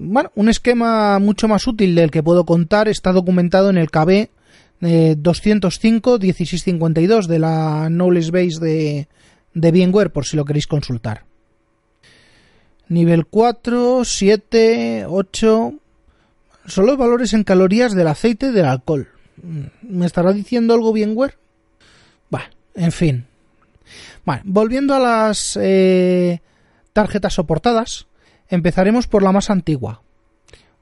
Bueno, 0.00 0.30
un 0.36 0.48
esquema 0.48 1.18
mucho 1.18 1.48
más 1.48 1.66
útil 1.66 1.96
del 1.96 2.12
que 2.12 2.22
puedo 2.22 2.46
contar 2.46 2.86
está 2.88 3.10
documentado 3.12 3.68
en 3.68 3.78
el 3.78 3.90
KB 3.90 4.28
eh, 4.80 5.16
205-1652 5.18 7.26
de 7.26 7.40
la 7.40 7.88
Knowledge 7.88 8.30
Base 8.30 8.60
de, 8.60 9.08
de 9.54 9.72
VMware 9.72 10.12
por 10.12 10.24
si 10.24 10.36
lo 10.36 10.44
queréis 10.44 10.68
consultar. 10.68 11.24
Nivel 12.88 13.26
4, 13.26 14.04
7, 14.04 15.06
8. 15.08 15.72
Son 16.66 16.86
los 16.86 16.96
valores 16.96 17.32
en 17.32 17.42
calorías 17.42 17.92
del 17.94 18.06
aceite 18.06 18.46
y 18.46 18.52
del 18.52 18.66
alcohol. 18.66 19.08
¿Me 19.82 20.06
estará 20.06 20.32
diciendo 20.32 20.74
algo 20.74 20.92
VMware? 20.92 21.36
Bueno, 22.30 22.46
en 22.74 22.92
fin. 22.92 23.26
Bueno, 24.24 24.42
volviendo 24.44 24.94
a 24.94 25.00
las 25.00 25.58
eh, 25.60 26.40
tarjetas 26.92 27.34
soportadas, 27.34 28.06
empezaremos 28.48 29.06
por 29.06 29.22
la 29.22 29.32
más 29.32 29.50
antigua. 29.50 30.02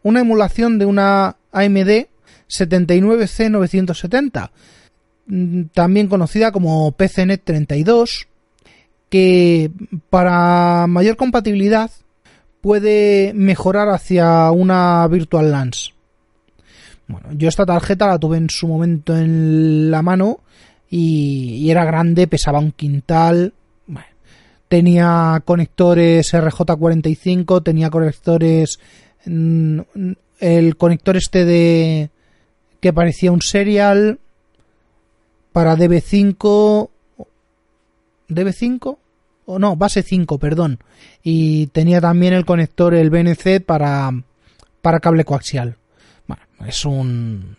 Una 0.03 0.21
emulación 0.21 0.79
de 0.79 0.87
una 0.87 1.37
AMD 1.53 2.07
79C970, 2.49 4.51
también 5.73 6.09
conocida 6.09 6.53
como 6.53 6.93
PCNet 6.93 7.43
32, 7.43 8.29
que 9.09 9.71
para 10.11 10.87
mayor 10.87 11.17
compatibilidad 11.17 11.91
puede 12.61 13.33
mejorar 13.35 13.89
hacia 13.89 14.51
una 14.51 15.07
Virtual 15.09 15.51
LANs. 15.51 15.95
Bueno, 17.09 17.29
yo 17.33 17.49
esta 17.49 17.67
tarjeta 17.67 18.09
la 18.09 18.19
tuve 18.19 18.37
en 18.37 18.51
su 18.51 18.67
momento 18.67 19.17
en 19.17 19.91
la 19.91 20.03
mano 20.03 20.41
y 20.89 21.71
era 21.71 21.85
grande, 21.85 22.27
pesaba 22.27 22.59
un 22.59 22.73
quintal. 22.73 23.53
Tenía 24.69 25.43
conectores 25.45 26.35
RJ45, 26.35 27.63
tenía 27.63 27.91
conectores. 27.91 28.81
Mm, 29.25 29.81
el 30.41 30.77
conector 30.77 31.17
este 31.17 31.45
de. 31.45 32.11
que 32.81 32.93
parecía 32.93 33.33
un 33.33 33.43
serial. 33.43 34.19
Para 35.53 35.77
DB5. 35.77 36.91
¿DB5? 38.29 38.99
O 39.47 39.59
no, 39.61 39.77
base 39.77 40.03
5, 40.03 40.39
perdón. 40.39 40.81
Y 41.23 41.69
tenía 41.69 42.01
también 42.01 42.35
el 42.35 42.45
conector, 42.45 42.95
el 42.95 43.11
BNC, 43.11 43.65
para, 43.65 44.11
para 44.83 44.99
cable 44.99 45.25
coaxial. 45.25 45.77
Bueno, 46.27 46.43
es 46.67 46.85
un, 46.85 47.57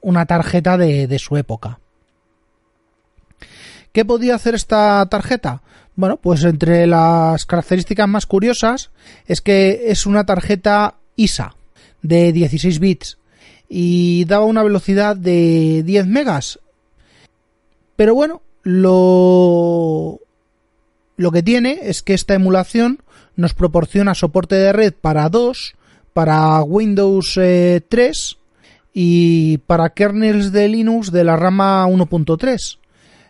una 0.00 0.24
tarjeta 0.26 0.78
de, 0.78 1.08
de 1.08 1.18
su 1.18 1.36
época. 1.36 1.80
¿Qué 3.92 4.04
podía 4.04 4.36
hacer 4.36 4.54
esta 4.54 5.04
tarjeta? 5.06 5.62
Bueno, 5.96 6.18
pues 6.18 6.44
entre 6.44 6.86
las 6.86 7.46
características 7.46 8.06
más 8.06 8.26
curiosas 8.26 8.90
es 9.26 9.40
que 9.40 9.84
es 9.86 10.04
una 10.04 10.26
tarjeta 10.26 10.96
ISA 11.16 11.56
de 12.02 12.32
16 12.32 12.78
bits 12.78 13.18
y 13.68 14.26
daba 14.26 14.44
una 14.44 14.62
velocidad 14.62 15.16
de 15.16 15.82
10 15.84 16.06
megas. 16.06 16.60
Pero 17.96 18.14
bueno, 18.14 18.42
lo 18.62 20.20
lo 21.16 21.32
que 21.32 21.42
tiene 21.42 21.80
es 21.82 22.02
que 22.02 22.12
esta 22.12 22.34
emulación 22.34 23.00
nos 23.34 23.54
proporciona 23.54 24.14
soporte 24.14 24.54
de 24.54 24.72
red 24.74 24.92
para 24.92 25.30
2, 25.30 25.74
para 26.12 26.62
Windows 26.62 27.38
eh, 27.40 27.80
3 27.88 28.36
y 28.92 29.58
para 29.58 29.90
kernels 29.90 30.52
de 30.52 30.68
Linux 30.68 31.10
de 31.10 31.24
la 31.24 31.36
rama 31.36 31.86
1.3, 31.88 32.78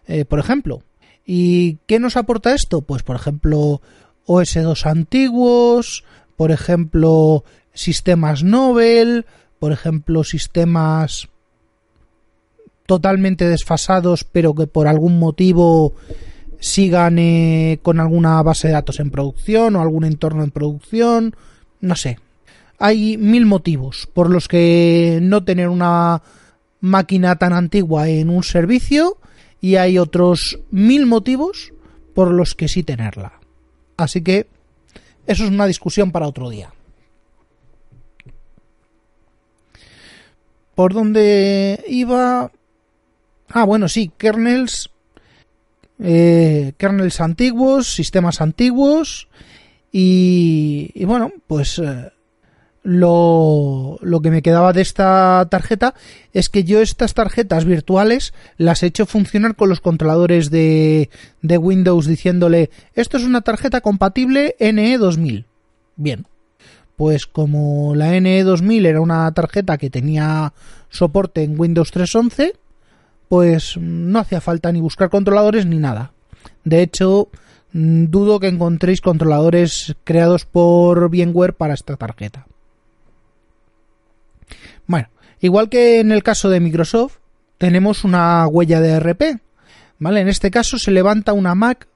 eh, 0.08 0.24
por 0.24 0.40
ejemplo. 0.40 0.82
¿Y 1.26 1.78
qué 1.86 1.98
nos 1.98 2.16
aporta 2.16 2.54
esto? 2.54 2.82
Pues, 2.82 3.02
por 3.02 3.16
ejemplo, 3.16 3.82
OS2 4.26 4.86
antiguos, 4.86 6.04
por 6.36 6.52
ejemplo, 6.52 7.44
sistemas 7.74 8.44
Nobel, 8.44 9.26
por 9.58 9.72
ejemplo, 9.72 10.22
sistemas 10.22 11.28
totalmente 12.86 13.48
desfasados, 13.48 14.22
pero 14.22 14.54
que 14.54 14.68
por 14.68 14.86
algún 14.86 15.18
motivo 15.18 15.94
sigan 16.60 17.18
eh, 17.18 17.80
con 17.82 17.98
alguna 18.00 18.40
base 18.42 18.68
de 18.68 18.74
datos 18.74 19.00
en 19.00 19.10
producción 19.10 19.74
o 19.74 19.82
algún 19.82 20.04
entorno 20.04 20.44
en 20.44 20.52
producción, 20.52 21.34
no 21.80 21.96
sé. 21.96 22.18
Hay 22.78 23.16
mil 23.16 23.46
motivos 23.46 24.08
por 24.12 24.30
los 24.30 24.48
que 24.48 25.18
no 25.22 25.44
tener 25.44 25.68
una 25.68 26.22
máquina 26.80 27.36
tan 27.36 27.52
antigua 27.52 28.08
en 28.08 28.30
un 28.30 28.42
servicio 28.42 29.16
y 29.60 29.76
hay 29.76 29.98
otros 29.98 30.58
mil 30.70 31.06
motivos 31.06 31.72
por 32.14 32.30
los 32.30 32.54
que 32.54 32.68
sí 32.68 32.82
tenerla. 32.82 33.40
Así 33.96 34.22
que 34.22 34.46
eso 35.26 35.44
es 35.44 35.50
una 35.50 35.66
discusión 35.66 36.12
para 36.12 36.28
otro 36.28 36.50
día. 36.50 36.72
¿Por 40.74 40.92
dónde 40.92 41.82
iba? 41.88 42.50
Ah, 43.48 43.64
bueno, 43.64 43.88
sí, 43.88 44.10
kernels 44.16 44.90
eh, 45.98 46.74
kernels 46.76 47.20
antiguos, 47.20 47.94
sistemas 47.94 48.40
antiguos 48.40 49.28
y, 49.90 50.90
y 50.94 51.04
bueno, 51.06 51.32
pues 51.46 51.78
eh, 51.78 52.10
lo, 52.86 53.98
que 54.22 54.30
me 54.30 54.42
quedaba 54.42 54.72
de 54.72 54.80
esta 54.80 55.46
tarjeta 55.50 55.94
es 56.32 56.48
que 56.48 56.62
yo 56.62 56.80
estas 56.80 57.14
tarjetas 57.14 57.64
virtuales 57.64 58.32
las 58.58 58.82
he 58.82 58.86
hecho 58.86 59.06
funcionar 59.06 59.56
con 59.56 59.68
los 59.68 59.80
controladores 59.80 60.50
de, 60.50 61.10
de 61.42 61.58
Windows 61.58 62.06
diciéndole 62.06 62.70
esto 62.94 63.16
es 63.16 63.24
una 63.24 63.40
tarjeta 63.40 63.80
compatible 63.80 64.54
NE 64.60 64.98
2000. 64.98 65.46
Bien, 65.96 66.26
pues 66.94 67.26
como 67.26 67.96
la 67.96 68.20
NE 68.20 68.44
2000 68.44 68.86
era 68.86 69.00
una 69.00 69.32
tarjeta 69.32 69.78
que 69.78 69.90
tenía 69.90 70.52
soporte 70.88 71.42
en 71.42 71.58
Windows 71.58 71.92
3.11, 71.92 72.52
pues 73.28 73.76
no 73.78 74.20
hacía 74.20 74.40
falta 74.40 74.70
ni 74.70 74.80
buscar 74.80 75.10
controladores 75.10 75.66
ni 75.66 75.78
nada. 75.78 76.12
De 76.62 76.82
hecho, 76.82 77.30
mm, 77.72 78.04
dudo 78.04 78.38
que 78.38 78.46
encontréis 78.46 79.00
controladores 79.00 79.96
creados 80.04 80.44
por 80.44 81.10
VMware 81.10 81.54
para 81.54 81.74
esta 81.74 81.96
tarjeta. 81.96 82.46
Bueno, 84.86 85.08
igual 85.40 85.68
que 85.68 86.00
en 86.00 86.12
el 86.12 86.22
caso 86.22 86.48
de 86.50 86.60
Microsoft, 86.60 87.16
tenemos 87.58 88.04
una 88.04 88.46
huella 88.46 88.80
de 88.80 89.00
RP. 89.00 89.40
¿Vale? 89.98 90.20
En 90.20 90.28
este 90.28 90.50
caso 90.50 90.76
se 90.78 90.90
levanta 90.90 91.32
una 91.32 91.54
Mac 91.54 91.88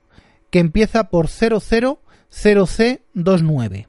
que 0.50 0.58
empieza 0.58 1.10
por 1.10 1.26
000C29. 1.26 3.86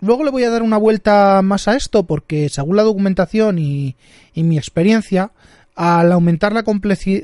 Luego 0.00 0.24
le 0.24 0.30
voy 0.30 0.44
a 0.44 0.50
dar 0.50 0.62
una 0.62 0.76
vuelta 0.76 1.40
más 1.42 1.66
a 1.66 1.74
esto 1.74 2.04
porque 2.04 2.48
según 2.48 2.76
la 2.76 2.84
documentación 2.84 3.58
y, 3.58 3.96
y 4.32 4.44
mi 4.44 4.56
experiencia, 4.58 5.32
al 5.74 6.12
aumentar 6.12 6.52
la, 6.52 6.62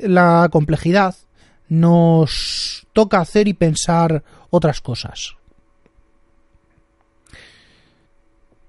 la 0.03 0.49
complejidad, 0.51 1.15
nos 1.69 2.85
toca 2.93 3.19
hacer 3.19 3.47
y 3.47 3.53
pensar 3.53 4.23
otras 4.49 4.81
cosas. 4.81 5.35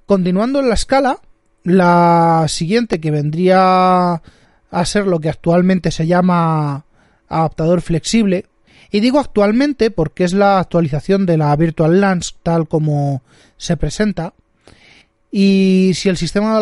Continuando 0.07 0.61
en 0.61 0.69
la 0.69 0.75
escala, 0.75 1.19
La 1.67 2.45
siguiente 2.47 3.01
que 3.01 3.11
vendría 3.11 4.23
a 4.71 4.85
ser 4.85 5.09
lo 5.09 5.19
que 5.19 5.29
actualmente 5.29 5.91
se 5.91 6.07
llama 6.07 6.85
adaptador 7.29 7.81
flexible. 7.81 8.47
Y 8.93 9.01
digo 9.01 9.19
actualmente 9.19 9.91
porque 9.91 10.23
es 10.23 10.33
la 10.33 10.61
actualización 10.61 11.27
de 11.27 11.39
la 11.39 11.57
Virtual 11.57 12.01
LANs 12.01 12.37
tal 12.45 12.69
como 12.69 13.25
se 13.57 13.77
presenta. 13.77 14.33
Y 15.33 15.91
si 15.95 16.09
el 16.09 16.17
sistema, 16.17 16.61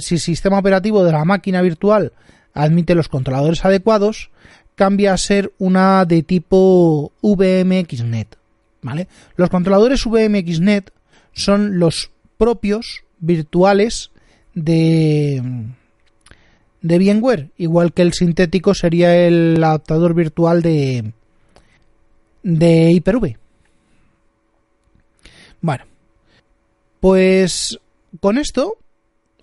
si 0.00 0.16
el 0.16 0.20
sistema 0.20 0.58
operativo 0.58 1.04
de 1.04 1.12
la 1.12 1.24
máquina 1.24 1.62
virtual 1.62 2.12
admite 2.52 2.96
los 2.96 3.08
controladores 3.08 3.64
adecuados, 3.64 4.32
cambia 4.74 5.12
a 5.12 5.18
ser 5.18 5.52
una 5.58 6.04
de 6.04 6.24
tipo 6.24 7.12
VMXNet. 7.22 8.36
¿vale? 8.82 9.06
Los 9.36 9.50
controladores 9.50 10.04
VMXNet 10.04 10.92
son 11.32 11.78
los 11.78 12.10
propios 12.38 13.04
virtuales 13.20 14.10
de, 14.54 15.42
de 16.80 16.98
VMware, 16.98 17.50
igual 17.56 17.92
que 17.92 18.02
el 18.02 18.12
sintético 18.12 18.74
sería 18.74 19.26
el 19.26 19.62
adaptador 19.62 20.14
virtual 20.14 20.62
de, 20.62 21.12
de 22.42 22.90
Hyper-V. 22.92 23.38
Bueno, 25.60 25.84
pues 27.00 27.78
con 28.20 28.36
esto, 28.36 28.78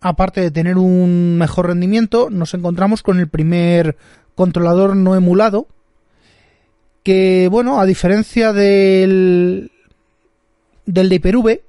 aparte 0.02 0.42
de 0.42 0.52
tener 0.52 0.78
un 0.78 1.38
mejor 1.38 1.68
rendimiento, 1.68 2.30
nos 2.30 2.54
encontramos 2.54 3.04
con 3.04 3.20
el 3.20 3.30
primer 3.30 3.98
controlador 4.36 4.96
no 4.96 5.16
emulado, 5.16 5.68
que 7.04 7.48
bueno, 7.50 7.80
a 7.80 7.86
diferencia 7.86 8.54
del 8.54 9.72
del 10.86 11.10
de 11.10 11.16
Hyper-V, 11.16 11.62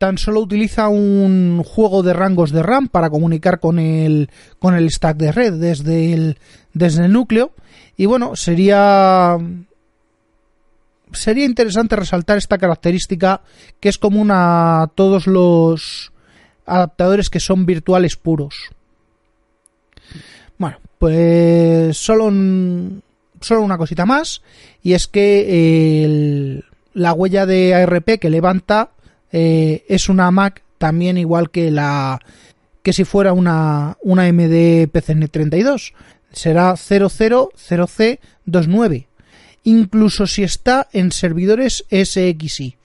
tan 0.00 0.16
solo 0.16 0.40
utiliza 0.40 0.88
un 0.88 1.62
juego 1.62 2.02
de 2.02 2.14
rangos 2.14 2.52
de 2.52 2.62
RAM 2.62 2.88
para 2.88 3.10
comunicar 3.10 3.60
con 3.60 3.78
el, 3.78 4.30
con 4.58 4.74
el 4.74 4.90
stack 4.90 5.18
de 5.18 5.30
red 5.30 5.52
desde 5.52 6.14
el, 6.14 6.38
desde 6.72 7.04
el 7.04 7.12
núcleo. 7.12 7.52
Y 7.98 8.06
bueno, 8.06 8.34
sería, 8.34 9.36
sería 11.12 11.44
interesante 11.44 11.96
resaltar 11.96 12.38
esta 12.38 12.56
característica 12.56 13.42
que 13.78 13.90
es 13.90 13.98
común 13.98 14.30
a 14.32 14.90
todos 14.94 15.26
los 15.26 16.12
adaptadores 16.64 17.28
que 17.28 17.38
son 17.38 17.66
virtuales 17.66 18.16
puros. 18.16 18.70
Bueno, 20.56 20.78
pues 20.98 21.98
solo, 21.98 22.32
solo 23.42 23.60
una 23.60 23.76
cosita 23.76 24.06
más 24.06 24.40
y 24.82 24.94
es 24.94 25.06
que 25.08 26.62
la 26.94 27.12
huella 27.12 27.44
de 27.44 27.74
ARP 27.74 28.18
que 28.18 28.30
levanta 28.30 28.92
eh, 29.32 29.84
es 29.88 30.08
una 30.08 30.30
Mac 30.30 30.62
también 30.78 31.18
igual 31.18 31.50
que 31.50 31.70
la 31.70 32.20
que 32.82 32.92
si 32.92 33.04
fuera 33.04 33.32
una, 33.32 33.96
una 34.02 34.24
MD 34.32 34.90
PCN32 34.90 35.92
será 36.32 36.72
000C29 36.72 39.06
incluso 39.64 40.26
si 40.26 40.42
está 40.42 40.88
en 40.92 41.12
servidores 41.12 41.84
SXI 41.90 42.76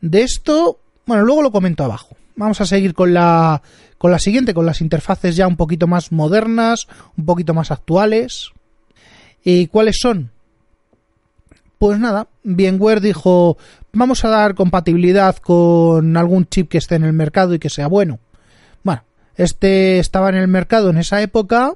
de 0.00 0.22
esto 0.22 0.80
bueno 1.06 1.24
luego 1.24 1.42
lo 1.42 1.52
comento 1.52 1.84
abajo. 1.84 2.16
Vamos 2.36 2.60
a 2.60 2.66
seguir 2.66 2.94
con 2.94 3.14
la 3.14 3.62
con 3.98 4.10
la 4.10 4.18
siguiente 4.18 4.54
con 4.54 4.66
las 4.66 4.80
interfaces 4.80 5.36
ya 5.36 5.46
un 5.46 5.56
poquito 5.56 5.86
más 5.86 6.10
modernas 6.12 6.88
un 7.16 7.24
poquito 7.24 7.54
más 7.54 7.70
actuales. 7.70 8.50
Y 9.44 9.66
cuáles 9.66 9.98
son 10.00 10.30
pues 11.84 11.98
nada, 11.98 12.28
VMware 12.44 13.02
dijo, 13.02 13.58
vamos 13.92 14.24
a 14.24 14.30
dar 14.30 14.54
compatibilidad 14.54 15.36
con 15.36 16.16
algún 16.16 16.46
chip 16.46 16.70
que 16.70 16.78
esté 16.78 16.94
en 16.94 17.04
el 17.04 17.12
mercado 17.12 17.52
y 17.52 17.58
que 17.58 17.68
sea 17.68 17.88
bueno. 17.88 18.20
Bueno, 18.82 19.04
este 19.36 19.98
estaba 19.98 20.30
en 20.30 20.36
el 20.36 20.48
mercado 20.48 20.88
en 20.88 20.96
esa 20.96 21.20
época 21.20 21.74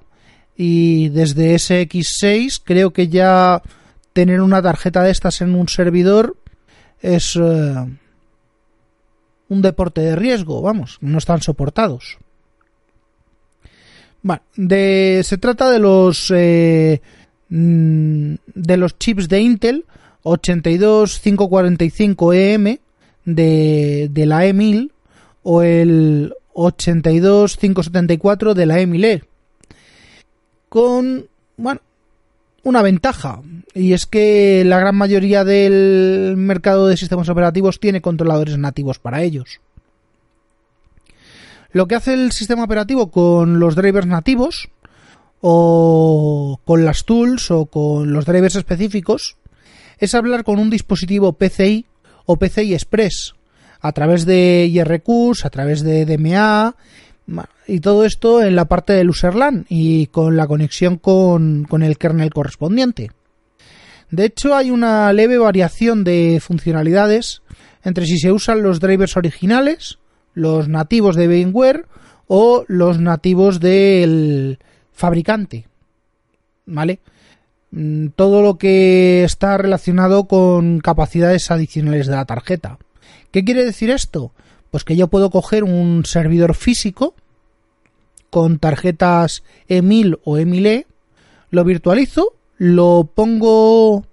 y 0.57 1.11
desde 1.11 1.55
SX6 1.57 2.63
creo 2.65 2.95
que 2.95 3.09
ya 3.09 3.61
tener 4.15 4.41
una 4.41 4.63
tarjeta 4.63 5.03
de 5.03 5.11
estas 5.11 5.43
en 5.43 5.55
un 5.55 5.69
servidor 5.69 6.39
es 7.03 7.37
eh, 7.37 7.75
un 9.51 9.61
deporte 9.61 10.01
de 10.01 10.17
riesgo, 10.17 10.63
vamos, 10.63 10.97
no 11.03 11.19
están 11.19 11.43
soportados. 11.43 12.17
Bueno, 14.23 14.41
de, 14.57 15.21
se 15.23 15.37
trata 15.37 15.71
de 15.71 15.79
los 15.81 16.33
eh, 16.35 17.03
mm, 17.51 18.35
de 18.55 18.77
los 18.79 18.99
chips 18.99 19.29
de 19.29 19.41
Intel 19.43 19.85
82545EM 20.25 22.81
de, 23.25 24.09
de 24.11 24.27
la 24.27 24.45
E1000 24.47 24.91
o 25.43 25.63
el 25.63 26.35
82574 26.55 28.55
de 28.55 28.67
la 28.67 28.81
E1000E. 28.81 29.25
Con, 30.69 31.27
bueno, 31.57 31.81
una 32.65 32.83
ventaja, 32.83 33.41
y 33.75 33.95
es 33.95 34.07
que 34.07 34.65
la 34.67 34.79
gran 34.79 34.97
mayoría 34.97 35.45
del 35.45 36.35
mercado 36.37 36.87
de 36.87 36.97
sistemas 36.97 37.29
operativos 37.29 37.81
tiene 37.81 38.01
controladores 38.03 38.59
nativos 38.59 38.99
para 38.99 39.23
ellos. 39.23 39.61
Lo 41.73 41.87
que 41.87 41.95
hace 41.95 42.15
el 42.15 42.33
sistema 42.33 42.65
operativo 42.65 43.11
con 43.11 43.61
los 43.61 43.75
drivers 43.75 44.07
nativos, 44.07 44.69
o 45.41 46.61
con 46.65 46.85
las 46.85 47.05
tools, 47.05 47.51
o 47.51 47.67
con 47.67 48.13
los 48.13 48.27
drivers 48.27 48.57
específicos, 48.57 49.37
es 49.99 50.15
hablar 50.15 50.45
con 50.45 50.59
un 50.59 50.71
dispositivo 50.71 51.33
PCI 51.33 51.87
o 52.27 52.37
PCI 52.37 52.75
Express 52.75 53.35
a 53.81 53.93
través 53.93 54.27
de 54.27 54.67
IRQs, 54.71 55.45
a 55.45 55.51
través 55.51 55.83
de 55.83 56.05
DMA 56.05 56.75
y 57.67 57.81
todo 57.81 58.05
esto 58.05 58.43
en 58.43 58.57
la 58.57 58.65
parte 58.65 58.95
del 58.95 59.11
userLAN 59.11 59.67
y 59.69 60.07
con 60.07 60.37
la 60.37 60.47
conexión 60.47 60.97
con, 60.97 61.65
con 61.65 61.83
el 61.83 61.99
kernel 61.99 62.31
correspondiente. 62.31 63.11
De 64.11 64.25
hecho, 64.25 64.55
hay 64.55 64.71
una 64.71 65.13
leve 65.13 65.37
variación 65.37 66.03
de 66.03 66.41
funcionalidades 66.41 67.43
entre 67.85 68.07
si 68.07 68.19
se 68.19 68.33
usan 68.33 68.63
los 68.63 68.81
drivers 68.81 69.17
originales, 69.17 69.99
los 70.35 70.69
nativos 70.69 71.15
de 71.17 71.29
VMware 71.29 71.87
o 72.27 72.65
los 72.69 72.99
nativos 73.01 73.61
del 73.61 74.59
fabricante. 74.93 75.67
¿Vale? 76.67 77.01
Mm, 77.71 78.09
todo 78.17 78.43
lo 78.43 78.57
que 78.57 79.25
está 79.25 79.59
relacionado 79.59 80.25
con 80.25 80.81
capacidades 80.81 81.51
adicionales 81.51 82.07
de 82.07 82.17
la 82.17 82.25
tarjeta. 82.25 82.79
¿Qué 83.31 83.45
quiere 83.45 83.65
decir 83.65 83.91
esto? 83.91 84.33
Pues 84.71 84.85
que 84.85 84.97
yo 84.97 85.09
puedo 85.09 85.31
coger 85.31 85.65
un 85.65 86.05
servidor 86.05 86.55
físico 86.55 87.15
con 88.31 88.59
tarjetas 88.59 89.43
E1000 89.69 90.19
o 90.25 90.39
E1000E, 90.39 90.87
lo 91.51 91.65
virtualizo, 91.65 92.35
lo 92.57 93.09
pongo 93.15 94.05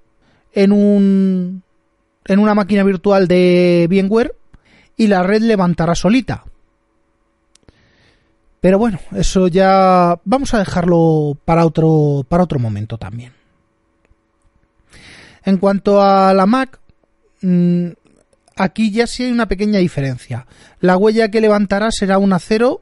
en 0.53 0.71
un 0.71 1.63
en 2.27 2.39
una 2.39 2.55
máquina 2.55 2.83
virtual 2.83 3.27
de 3.27 3.87
VMware 3.89 4.35
y 4.97 5.07
la 5.07 5.23
red 5.23 5.41
levantará 5.41 5.95
solita. 5.95 6.45
Pero 8.61 8.79
bueno, 8.79 8.99
eso 9.11 9.47
ya 9.47 10.19
vamos 10.25 10.53
a 10.53 10.59
dejarlo 10.59 11.37
para 11.45 11.65
otro 11.65 12.25
para 12.27 12.43
otro 12.43 12.59
momento 12.59 12.97
también. 12.97 13.33
En 15.45 15.58
cuanto 15.58 16.01
a 16.01 16.34
la 16.34 16.45
Mac, 16.47 16.79
mm, 17.41 17.89
aquí 18.55 18.91
ya 18.91 19.08
sí 19.08 19.23
hay 19.23 19.31
una 19.31 19.47
pequeña 19.47 19.79
diferencia. 19.79 20.47
La 20.81 20.97
huella 20.97 21.29
que 21.29 21.39
levantará 21.39 21.91
será 21.91 22.17
una 22.17 22.39
0, 22.39 22.81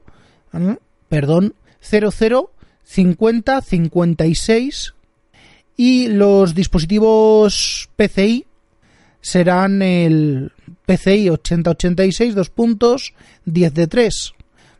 mm, 0.52 0.72
perdón, 1.08 1.54
00 1.80 2.50
50 2.82 3.60
56 3.60 4.94
y 5.76 6.08
los 6.08 6.54
dispositivos 6.54 7.90
PCI 7.96 8.46
serán 9.20 9.82
el 9.82 10.52
PCI 10.86 11.30
8086 11.30 12.34
dos 12.34 12.50
puntos 12.50 13.14
10 13.46 13.74
de 13.74 13.86
3. 13.86 14.34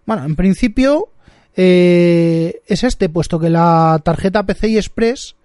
Bueno, 0.07 0.25
en 0.25 0.37
principio 0.37 1.09
eh, 1.57 2.61
es 2.67 2.85
este, 2.85 3.09
puesto 3.09 3.39
que 3.39 3.51
la 3.51 4.01
tarjeta 4.05 4.45
PCI 4.45 4.77
Express 4.77 5.37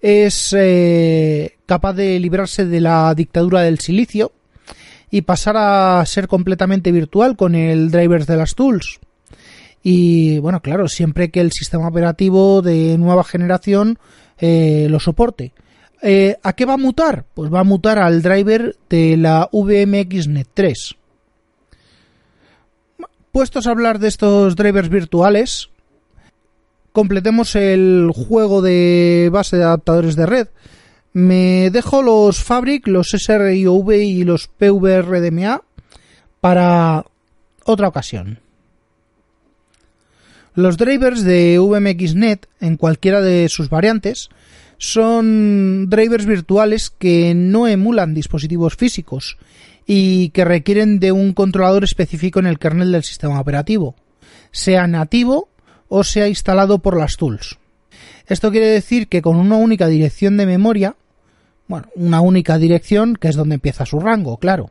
es 0.00 0.54
eh, 0.56 1.56
capaz 1.66 1.94
de 1.94 2.18
librarse 2.20 2.64
de 2.64 2.80
la 2.80 3.14
dictadura 3.14 3.62
del 3.62 3.78
silicio 3.78 4.32
y 5.10 5.22
pasar 5.22 5.56
a 5.56 6.04
ser 6.06 6.28
completamente 6.28 6.92
virtual 6.92 7.36
con 7.36 7.54
el 7.54 7.90
drivers 7.90 8.26
de 8.26 8.36
las 8.36 8.54
tools. 8.54 9.00
Y 9.82 10.38
bueno, 10.40 10.60
claro, 10.60 10.88
siempre 10.88 11.30
que 11.30 11.40
el 11.40 11.52
sistema 11.52 11.88
operativo 11.88 12.60
de 12.60 12.98
nueva 12.98 13.24
generación 13.24 13.98
eh, 14.38 14.88
lo 14.90 15.00
soporte. 15.00 15.52
Eh, 16.02 16.36
¿A 16.42 16.52
qué 16.52 16.64
va 16.64 16.74
a 16.74 16.78
mutar? 16.78 17.24
Pues 17.34 17.52
va 17.52 17.60
a 17.60 17.64
mutar 17.64 17.98
al 17.98 18.22
driver 18.22 18.76
de 18.90 19.16
la 19.16 19.48
VMXNet 19.52 20.48
3. 20.52 20.96
Puestos 23.32 23.66
a 23.66 23.70
hablar 23.70 23.98
de 23.98 24.08
estos 24.08 24.56
drivers 24.56 24.88
virtuales, 24.88 25.70
completemos 26.96 27.56
el 27.56 28.10
juego 28.10 28.62
de 28.62 29.28
base 29.30 29.58
de 29.58 29.64
adaptadores 29.64 30.16
de 30.16 30.24
red. 30.24 30.48
Me 31.12 31.68
dejo 31.70 32.00
los 32.00 32.42
Fabric, 32.42 32.88
los 32.88 33.08
SRIOV 33.08 33.92
y 33.92 34.24
los 34.24 34.48
PVRDMA 34.48 35.60
para 36.40 37.04
otra 37.66 37.88
ocasión. 37.88 38.38
Los 40.54 40.78
drivers 40.78 41.22
de 41.22 41.58
VMXNet, 41.58 42.48
en 42.60 42.78
cualquiera 42.78 43.20
de 43.20 43.50
sus 43.50 43.68
variantes, 43.68 44.30
son 44.78 45.90
drivers 45.90 46.24
virtuales 46.24 46.88
que 46.88 47.34
no 47.34 47.68
emulan 47.68 48.14
dispositivos 48.14 48.74
físicos 48.74 49.36
y 49.84 50.30
que 50.30 50.46
requieren 50.46 50.98
de 50.98 51.12
un 51.12 51.34
controlador 51.34 51.84
específico 51.84 52.38
en 52.38 52.46
el 52.46 52.58
kernel 52.58 52.90
del 52.90 53.04
sistema 53.04 53.38
operativo, 53.38 53.96
sea 54.50 54.86
nativo 54.86 55.50
o 55.88 56.04
sea 56.04 56.28
instalado 56.28 56.78
por 56.78 56.98
las 56.98 57.16
tools. 57.16 57.58
Esto 58.26 58.50
quiere 58.50 58.66
decir 58.66 59.08
que 59.08 59.22
con 59.22 59.36
una 59.36 59.56
única 59.56 59.86
dirección 59.86 60.36
de 60.36 60.46
memoria, 60.46 60.96
bueno, 61.68 61.88
una 61.94 62.20
única 62.20 62.58
dirección 62.58 63.16
que 63.16 63.28
es 63.28 63.36
donde 63.36 63.54
empieza 63.54 63.86
su 63.86 64.00
rango, 64.00 64.36
claro, 64.38 64.70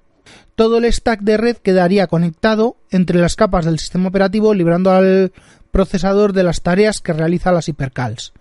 todo 0.55 0.77
el 0.77 0.91
stack 0.91 1.21
de 1.21 1.37
red 1.37 1.57
quedaría 1.57 2.07
conectado 2.07 2.77
entre 2.89 3.19
las 3.19 3.35
capas 3.35 3.65
del 3.65 3.79
sistema 3.79 4.09
operativo 4.09 4.53
librando 4.53 4.91
al 4.91 5.31
procesador 5.71 6.33
de 6.33 6.43
las 6.43 6.61
tareas 6.61 7.01
que 7.01 7.13
realiza 7.13 7.51
las 7.51 7.67
hipercalls. 7.67 8.33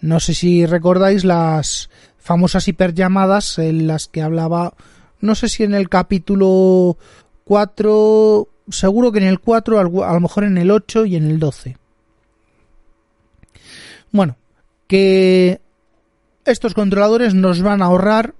No 0.00 0.18
sé 0.18 0.34
si 0.34 0.66
recordáis 0.66 1.24
las 1.24 1.90
famosas 2.18 2.68
hiperllamadas 2.68 3.58
en 3.58 3.86
las 3.86 4.08
que 4.08 4.22
hablaba, 4.22 4.74
no 5.20 5.34
sé 5.34 5.48
si 5.48 5.62
en 5.62 5.74
el 5.74 5.88
capítulo 5.88 6.96
4, 7.44 8.48
seguro 8.68 9.12
que 9.12 9.18
en 9.18 9.26
el 9.26 9.40
4, 9.40 9.78
a 9.78 10.12
lo 10.14 10.20
mejor 10.20 10.44
en 10.44 10.58
el 10.58 10.70
8 10.70 11.04
y 11.06 11.16
en 11.16 11.30
el 11.30 11.38
12. 11.38 11.76
Bueno, 14.12 14.36
que 14.86 15.60
estos 16.44 16.74
controladores 16.74 17.34
nos 17.34 17.62
van 17.62 17.82
a 17.82 17.86
ahorrar 17.86 18.34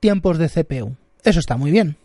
tiempos 0.00 0.38
de 0.38 0.48
CPU. 0.48 0.96
Eso 1.22 1.40
está 1.40 1.56
muy 1.56 1.70
bien. 1.70 1.96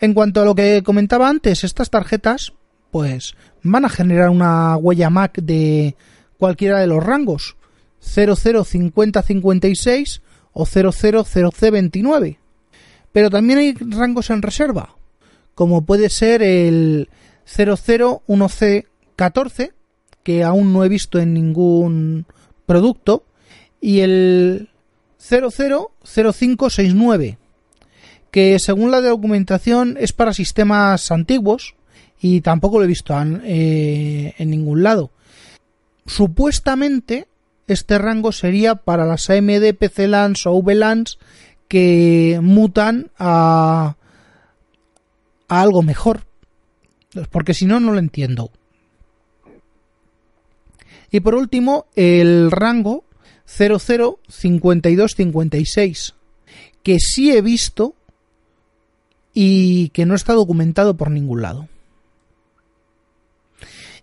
En 0.00 0.14
cuanto 0.14 0.42
a 0.42 0.44
lo 0.44 0.54
que 0.54 0.82
comentaba 0.82 1.28
antes, 1.28 1.64
estas 1.64 1.90
tarjetas 1.90 2.52
pues 2.90 3.34
van 3.62 3.84
a 3.84 3.88
generar 3.88 4.30
una 4.30 4.76
huella 4.76 5.10
MAC 5.10 5.38
de 5.38 5.96
cualquiera 6.38 6.78
de 6.78 6.86
los 6.86 7.02
rangos 7.02 7.56
005056 8.00 10.22
o 10.52 10.64
000029. 10.66 12.38
Pero 13.12 13.30
también 13.30 13.58
hay 13.58 13.74
rangos 13.74 14.30
en 14.30 14.42
reserva, 14.42 14.94
como 15.54 15.84
puede 15.84 16.08
ser 16.10 16.42
el 16.42 17.08
001C14, 17.46 19.72
que 20.24 20.42
aún 20.42 20.72
no 20.72 20.84
he 20.84 20.88
visto 20.88 21.20
en 21.20 21.34
ningún 21.34 22.26
producto, 22.66 23.22
y 23.80 24.00
el 24.00 24.70
000569, 25.18 27.38
que 28.30 28.58
según 28.58 28.90
la 28.90 29.00
documentación 29.00 29.96
es 30.00 30.12
para 30.12 30.34
sistemas 30.34 31.12
antiguos 31.12 31.76
y 32.20 32.40
tampoco 32.40 32.78
lo 32.78 32.84
he 32.84 32.88
visto 32.88 33.14
eh, 33.44 34.34
en 34.38 34.50
ningún 34.50 34.82
lado. 34.82 35.10
Supuestamente 36.06 37.28
este 37.66 37.98
rango 37.98 38.32
sería 38.32 38.74
para 38.74 39.06
las 39.06 39.30
AMD 39.30 39.74
PC 39.78 40.08
LANs 40.08 40.46
o 40.46 40.60
VLANs 40.62 41.18
que 41.68 42.40
mutan 42.42 43.10
a, 43.18 43.96
a 45.48 45.62
algo 45.62 45.82
mejor. 45.82 46.22
Porque 47.30 47.54
si 47.54 47.66
no, 47.66 47.80
no 47.80 47.92
lo 47.92 47.98
entiendo. 47.98 48.50
Y 51.14 51.20
por 51.20 51.36
último, 51.36 51.86
el 51.94 52.50
rango 52.50 53.04
005256, 53.46 56.14
que 56.82 56.98
sí 56.98 57.30
he 57.30 57.40
visto 57.40 57.94
y 59.32 59.90
que 59.90 60.06
no 60.06 60.16
está 60.16 60.32
documentado 60.32 60.96
por 60.96 61.12
ningún 61.12 61.42
lado. 61.42 61.68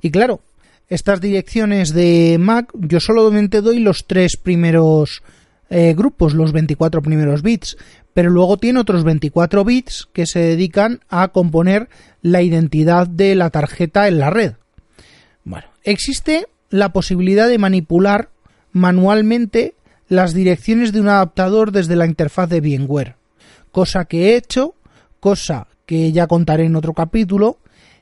Y 0.02 0.12
claro, 0.12 0.39
estas 0.88 1.19
direcciones 1.19 1.93
de 1.93 2.38
Mac 2.39 2.71
yo 2.76 3.02
solamente 3.02 3.60
doy 3.60 3.80
los 3.80 4.08
tres 4.08 4.38
primeros 4.38 5.21
eh, 5.69 5.93
grupos, 5.93 6.34
los 6.34 6.54
24 6.54 7.02
primeros 7.02 7.41
bits, 7.41 7.76
pero 8.13 8.30
luego 8.30 8.56
tiene 8.56 8.80
otros 8.80 9.04
24 9.04 9.65
bits 9.65 10.08
que 10.13 10.26
se 10.26 10.39
dedican 10.39 11.02
a 11.10 11.28
componer 11.28 11.89
la 12.21 12.41
identidad 12.41 13.06
de 13.06 13.36
la 13.36 13.50
tarjeta 13.50 14.08
en 14.08 14.17
la 14.17 14.30
red. 14.30 14.54
Bueno, 15.43 15.67
existe 15.84 16.47
la 16.71 16.93
posibilidad 16.93 17.47
de 17.47 17.60
manipular 17.60 18.29
manualmente 18.71 19.75
las 20.07 20.34
direcciones 20.34 20.91
de 20.91 21.01
un 21.01 21.10
adaptador 21.10 21.71
desde 21.71 21.95
la 21.95 22.05
interfaz 22.05 22.49
de 22.49 22.62
VMware, 22.62 23.15
cosa 23.71 24.05
que 24.05 24.29
he 24.29 24.36
hecho, 24.36 24.73
cosa 25.19 25.67
que 25.86 26.12
ya 26.12 26.27
contaré 26.27 26.65
en 26.65 26.75
otro 26.75 26.93
capítulo, 26.93 27.60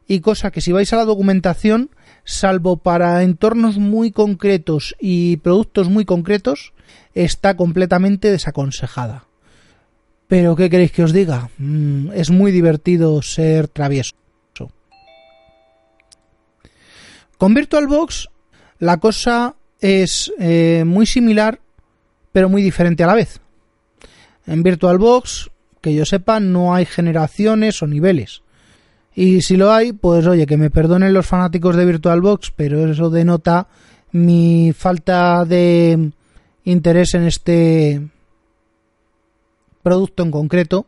y 0.07 0.21
cosa 0.21 0.51
que 0.51 0.61
si 0.61 0.71
vais 0.71 0.91
a 0.93 0.97
la 0.97 1.05
documentación, 1.05 1.91
salvo 2.23 2.77
para 2.77 3.21
entornos 3.23 3.77
muy 3.77 4.11
concretos 4.11 4.95
y 4.99 5.37
productos 5.37 5.89
muy 5.89 6.05
concretos, 6.05 6.73
está 7.13 7.55
completamente 7.55 8.31
desaconsejada. 8.31 9.25
Pero 10.27 10.55
¿qué 10.55 10.69
queréis 10.69 10.91
que 10.91 11.03
os 11.03 11.13
diga? 11.13 11.49
Mm, 11.57 12.11
es 12.13 12.29
muy 12.31 12.51
divertido 12.51 13.21
ser 13.21 13.67
travieso. 13.67 14.13
Con 17.37 17.53
VirtualBox 17.53 18.29
la 18.79 18.97
cosa 18.97 19.55
es 19.79 20.31
eh, 20.39 20.83
muy 20.85 21.05
similar, 21.05 21.59
pero 22.31 22.49
muy 22.49 22.61
diferente 22.61 23.03
a 23.03 23.07
la 23.07 23.15
vez. 23.15 23.39
En 24.45 24.63
VirtualBox, 24.63 25.49
que 25.81 25.93
yo 25.93 26.05
sepa, 26.05 26.39
no 26.39 26.73
hay 26.73 26.85
generaciones 26.85 27.81
o 27.81 27.87
niveles. 27.87 28.41
Y 29.13 29.41
si 29.41 29.57
lo 29.57 29.71
hay, 29.71 29.93
pues 29.93 30.25
oye, 30.27 30.45
que 30.45 30.57
me 30.57 30.69
perdonen 30.69 31.13
los 31.13 31.25
fanáticos 31.25 31.75
de 31.75 31.85
VirtualBox, 31.85 32.51
pero 32.55 32.89
eso 32.89 33.09
denota 33.09 33.67
mi 34.11 34.73
falta 34.73 35.45
de 35.45 36.11
interés 36.63 37.13
en 37.13 37.23
este 37.25 38.01
producto 39.83 40.23
en 40.23 40.31
concreto, 40.31 40.85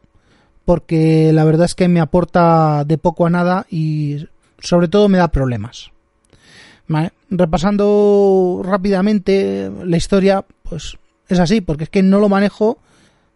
porque 0.66 1.32
la 1.34 1.44
verdad 1.44 1.66
es 1.66 1.76
que 1.76 1.88
me 1.88 2.00
aporta 2.00 2.84
de 2.86 2.98
poco 2.98 3.26
a 3.26 3.30
nada 3.30 3.66
y 3.70 4.28
sobre 4.60 4.88
todo 4.88 5.10
me 5.10 5.18
da 5.18 5.30
problemas. 5.30 5.92
Repasando 7.32 8.62
rápidamente 8.64 9.72
la 9.86 9.98
historia, 9.98 10.46
pues 10.64 10.98
es 11.30 11.40
así, 11.40 11.62
porque 11.62 11.86
es 11.86 11.90
que 11.90 12.04
no 12.04 12.20
lo 12.20 12.30
manejo 12.30 12.78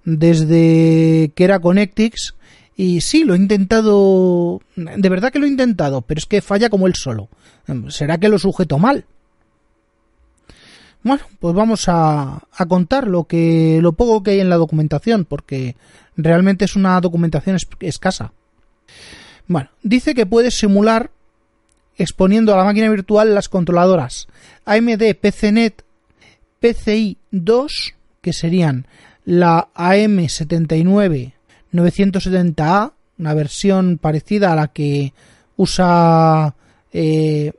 desde 0.04 1.32
que 1.34 1.44
era 1.44 1.60
Connectix 1.60 2.36
y 2.76 3.02
sí, 3.02 3.24
lo 3.24 3.34
he 3.34 3.38
intentado, 3.38 4.62
de 4.76 5.10
verdad 5.10 5.32
que 5.32 5.40
lo 5.40 5.46
he 5.46 5.50
intentado, 5.50 6.02
pero 6.02 6.20
es 6.20 6.26
que 6.26 6.42
falla 6.42 6.70
como 6.70 6.88
él 6.88 6.96
solo. 6.96 7.30
¿Será 7.88 8.18
que 8.18 8.28
lo 8.28 8.38
sujeto 8.38 8.78
mal? 8.78 9.06
Bueno, 11.02 11.24
pues 11.40 11.56
vamos 11.56 11.88
a, 11.88 12.44
a, 12.52 12.66
contar 12.66 13.08
lo 13.08 13.26
que 13.26 13.80
lo 13.82 13.94
poco 13.94 14.24
que 14.24 14.32
hay 14.32 14.40
en 14.40 14.50
la 14.50 14.58
documentación, 14.58 15.24
porque 15.24 15.76
realmente 16.18 16.66
es 16.66 16.76
una 16.76 17.00
documentación 17.00 17.58
escasa. 17.80 18.34
Bueno, 19.48 19.70
dice 19.84 20.16
que 20.16 20.26
puede 20.26 20.52
simular 20.52 21.12
exponiendo 21.98 22.54
a 22.54 22.58
la 22.58 22.64
máquina 22.64 22.90
virtual 22.90 23.36
las 23.36 23.50
controladoras. 23.50 24.28
AMD 24.66 25.16
PCNet 25.20 25.84
PCI 26.60 27.18
2, 27.32 27.94
que 28.22 28.34
serían 28.34 28.88
la 29.26 29.68
AM79 29.76 31.36
970A, 31.76 32.94
una 33.18 33.34
versión 33.34 33.98
parecida 33.98 34.52
a 34.52 34.56
la 34.56 34.68
que 34.68 35.14
usa 35.58 36.54
eh, 36.92 37.54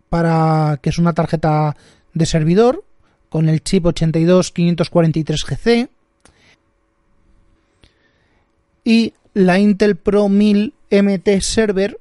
para 0.08 0.80
que 0.82 0.90
es 0.90 0.98
una 0.98 1.12
tarjeta 1.14 1.76
de 2.14 2.26
servidor 2.26 2.86
con 3.30 3.50
el 3.50 3.64
chip 3.64 3.86
82543GC 3.86 5.90
y 8.84 9.14
la 9.40 9.58
Intel 9.58 9.96
Pro 9.96 10.28
1000 10.28 10.74
MT 10.92 11.42
Server 11.42 11.98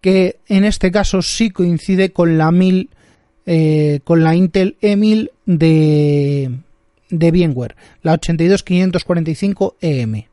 que 0.00 0.38
en 0.46 0.64
este 0.64 0.90
caso 0.90 1.20
sí 1.22 1.50
coincide 1.50 2.12
con 2.12 2.38
la 2.38 2.50
1000 2.50 2.88
eh, 3.46 4.00
con 4.04 4.24
la 4.24 4.34
Intel 4.34 4.76
E1000 4.80 5.30
de 5.46 6.50
de 7.10 7.30
VMware, 7.30 7.74
la 8.02 8.20
82545EM. 8.20 10.26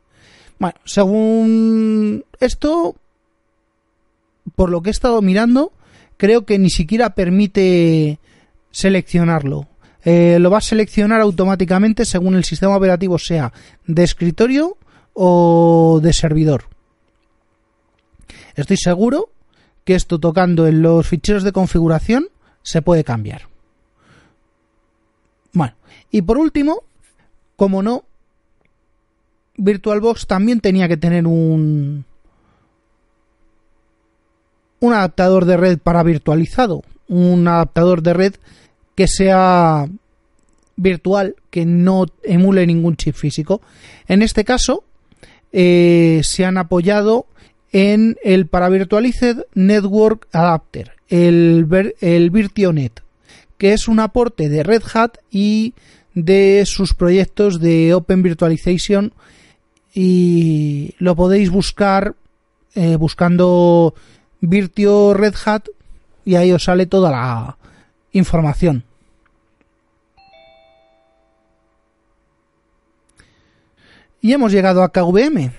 Bueno, 0.59 0.75
según 0.83 2.25
esto, 2.41 2.97
por 4.55 4.69
lo 4.69 4.81
que 4.81 4.89
he 4.89 4.91
estado 4.91 5.21
mirando, 5.21 5.71
creo 6.17 6.45
que 6.45 6.59
ni 6.59 6.69
siquiera 6.69 7.15
permite 7.15 8.19
seleccionarlo. 8.71 9.69
Eh, 10.03 10.37
lo 10.39 10.51
va 10.51 10.57
a 10.57 10.61
seleccionar 10.61 11.21
automáticamente 11.21 12.03
según 12.03 12.35
el 12.35 12.43
sistema 12.43 12.75
operativo 12.75 13.17
sea 13.17 13.53
de 13.87 14.03
escritorio 14.03 14.77
o 15.15 15.99
de 16.03 16.13
servidor. 16.13 16.65
Estoy 18.55 18.77
seguro 18.77 19.29
que 19.83 19.95
esto 19.95 20.19
tocando 20.19 20.67
en 20.67 20.81
los 20.81 21.07
ficheros 21.07 21.43
de 21.43 21.51
configuración 21.51 22.27
se 22.61 22.81
puede 22.81 23.03
cambiar. 23.03 23.47
Bueno, 25.53 25.73
y 26.11 26.21
por 26.21 26.37
último, 26.37 26.83
como 27.55 27.81
no, 27.81 28.03
VirtualBox 29.57 30.27
también 30.27 30.59
tenía 30.59 30.87
que 30.87 30.97
tener 30.97 31.25
un 31.25 32.05
un 34.81 34.93
adaptador 34.93 35.45
de 35.45 35.57
red 35.57 35.79
para 35.79 36.03
virtualizado, 36.03 36.83
un 37.07 37.47
adaptador 37.47 38.01
de 38.01 38.13
red 38.13 38.35
que 38.95 39.07
sea 39.07 39.87
virtual, 40.75 41.35
que 41.49 41.65
no 41.65 42.05
emule 42.23 42.67
ningún 42.67 42.97
chip 42.97 43.15
físico. 43.15 43.61
En 44.07 44.21
este 44.21 44.43
caso, 44.43 44.83
eh, 45.57 46.19
se 46.23 46.43
han 46.43 46.57
apoyado 46.57 47.27
en 47.71 48.17
el 48.23 48.47
para 48.47 48.69
Virtualized 48.69 49.45
Network 49.53 50.27
Adapter, 50.31 50.91
el, 51.07 51.93
el 52.01 52.29
Virtionet, 52.29 53.01
que 53.57 53.73
es 53.73 53.87
un 53.87 53.99
aporte 53.99 54.49
de 54.49 54.63
Red 54.63 54.83
Hat 54.93 55.17
y 55.31 55.73
de 56.13 56.63
sus 56.65 56.93
proyectos 56.93 57.59
de 57.59 57.93
Open 57.93 58.21
Virtualization 58.21 59.13
y 59.93 60.93
lo 60.97 61.15
podéis 61.15 61.49
buscar 61.49 62.15
eh, 62.73 62.97
buscando 62.97 63.93
Virtio 64.41 65.13
Red 65.13 65.35
Hat 65.45 65.67
y 66.25 66.35
ahí 66.35 66.51
os 66.51 66.63
sale 66.65 66.85
toda 66.85 67.11
la, 67.11 67.57
información. 68.15 68.83
Y 74.25 74.33
hemos 74.33 74.51
llegado 74.51 74.81
a 74.81 74.91
KVM. 74.91 75.51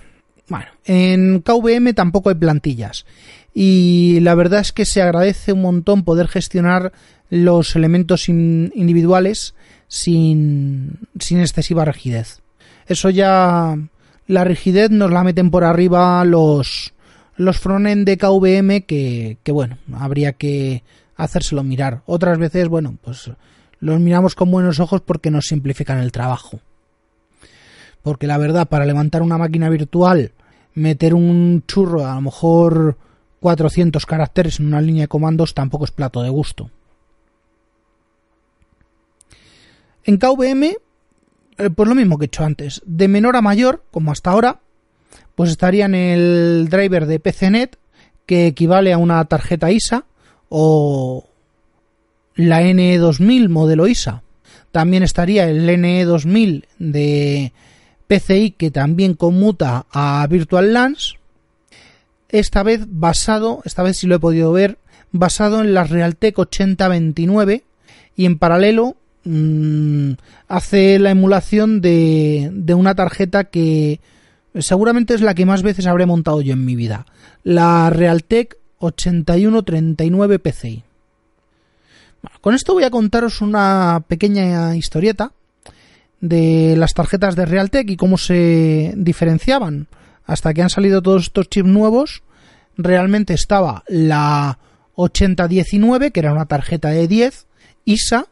Bueno, 0.48 0.66
en 0.86 1.40
KVM 1.40 1.94
tampoco 1.94 2.30
hay 2.30 2.34
plantillas. 2.34 3.06
Y 3.54 4.18
la 4.22 4.34
verdad 4.34 4.58
es 4.58 4.72
que 4.72 4.84
se 4.84 5.00
agradece 5.00 5.52
un 5.52 5.62
montón 5.62 6.02
poder 6.02 6.26
gestionar 6.26 6.90
los 7.30 7.76
elementos 7.76 8.28
individuales 8.28 9.54
sin, 9.86 10.98
sin 11.20 11.38
excesiva 11.38 11.84
rigidez. 11.84 12.40
Eso 12.88 13.08
ya, 13.08 13.78
la 14.26 14.42
rigidez 14.42 14.90
nos 14.90 15.12
la 15.12 15.22
meten 15.22 15.52
por 15.52 15.62
arriba 15.62 16.24
los, 16.24 16.92
los 17.36 17.60
frontend 17.60 18.04
de 18.04 18.18
KVM 18.18 18.82
que, 18.82 19.38
que 19.44 19.52
bueno, 19.52 19.78
habría 19.94 20.32
que 20.32 20.82
hacérselo 21.14 21.62
mirar. 21.62 22.02
Otras 22.04 22.36
veces, 22.36 22.66
bueno, 22.66 22.98
pues 23.00 23.30
los 23.78 24.00
miramos 24.00 24.34
con 24.34 24.50
buenos 24.50 24.80
ojos 24.80 25.02
porque 25.02 25.30
nos 25.30 25.44
simplifican 25.46 26.00
el 26.00 26.10
trabajo. 26.10 26.58
Porque 28.06 28.28
la 28.28 28.38
verdad, 28.38 28.68
para 28.68 28.86
levantar 28.86 29.20
una 29.20 29.36
máquina 29.36 29.68
virtual, 29.68 30.30
meter 30.74 31.12
un 31.12 31.64
churro, 31.66 32.06
a 32.06 32.14
lo 32.14 32.20
mejor 32.20 32.96
400 33.40 34.06
caracteres 34.06 34.60
en 34.60 34.66
una 34.66 34.80
línea 34.80 35.02
de 35.02 35.08
comandos, 35.08 35.54
tampoco 35.54 35.86
es 35.86 35.90
plato 35.90 36.22
de 36.22 36.28
gusto. 36.28 36.70
En 40.04 40.18
KVM, 40.18 40.62
eh, 41.58 41.70
pues 41.74 41.88
lo 41.88 41.96
mismo 41.96 42.16
que 42.16 42.26
he 42.26 42.28
hecho 42.28 42.44
antes. 42.44 42.80
De 42.86 43.08
menor 43.08 43.34
a 43.34 43.42
mayor, 43.42 43.82
como 43.90 44.12
hasta 44.12 44.30
ahora, 44.30 44.60
pues 45.34 45.50
estaría 45.50 45.86
en 45.86 45.96
el 45.96 46.68
driver 46.70 47.06
de 47.06 47.18
PCNet, 47.18 47.76
que 48.24 48.46
equivale 48.46 48.92
a 48.92 48.98
una 48.98 49.24
tarjeta 49.24 49.72
ISA, 49.72 50.04
o 50.48 51.26
la 52.36 52.62
NE2000 52.62 53.48
modelo 53.48 53.88
ISA. 53.88 54.22
También 54.70 55.02
estaría 55.02 55.48
el 55.50 55.68
NE2000 55.68 56.66
de 56.78 57.52
PCI 58.06 58.52
que 58.52 58.70
también 58.70 59.14
conmuta 59.14 59.86
a 59.90 60.26
Virtual 60.28 60.72
LANs. 60.72 61.16
Esta 62.28 62.62
vez 62.62 62.86
basado, 62.88 63.62
esta 63.64 63.82
vez 63.82 63.98
si 63.98 64.06
lo 64.06 64.16
he 64.16 64.20
podido 64.20 64.52
ver, 64.52 64.78
basado 65.12 65.60
en 65.60 65.74
la 65.74 65.84
Realtek 65.84 66.38
8029 66.38 67.64
y 68.16 68.24
en 68.24 68.38
paralelo 68.38 68.96
mmm, 69.24 70.12
hace 70.48 70.98
la 70.98 71.10
emulación 71.10 71.80
de, 71.80 72.50
de 72.52 72.74
una 72.74 72.94
tarjeta 72.94 73.44
que 73.44 74.00
seguramente 74.58 75.14
es 75.14 75.20
la 75.20 75.34
que 75.34 75.46
más 75.46 75.62
veces 75.62 75.86
habré 75.86 76.06
montado 76.06 76.40
yo 76.40 76.52
en 76.52 76.64
mi 76.64 76.76
vida. 76.76 77.06
La 77.44 77.90
Realtek 77.90 78.56
8139 78.78 80.38
PCI. 80.38 80.84
con 82.40 82.54
esto 82.54 82.74
voy 82.74 82.84
a 82.84 82.90
contaros 82.90 83.40
una 83.40 84.04
pequeña 84.06 84.76
historieta 84.76 85.32
de 86.28 86.74
las 86.76 86.94
tarjetas 86.94 87.36
de 87.36 87.46
Realtek 87.46 87.88
y 87.90 87.96
cómo 87.96 88.18
se 88.18 88.92
diferenciaban. 88.96 89.88
Hasta 90.24 90.54
que 90.54 90.62
han 90.62 90.70
salido 90.70 91.02
todos 91.02 91.24
estos 91.24 91.48
chips 91.48 91.68
nuevos, 91.68 92.22
realmente 92.76 93.34
estaba 93.34 93.84
la 93.86 94.58
8019, 94.94 96.10
que 96.10 96.20
era 96.20 96.32
una 96.32 96.46
tarjeta 96.46 96.90
de 96.90 97.06
10, 97.06 97.46
ISA, 97.84 98.26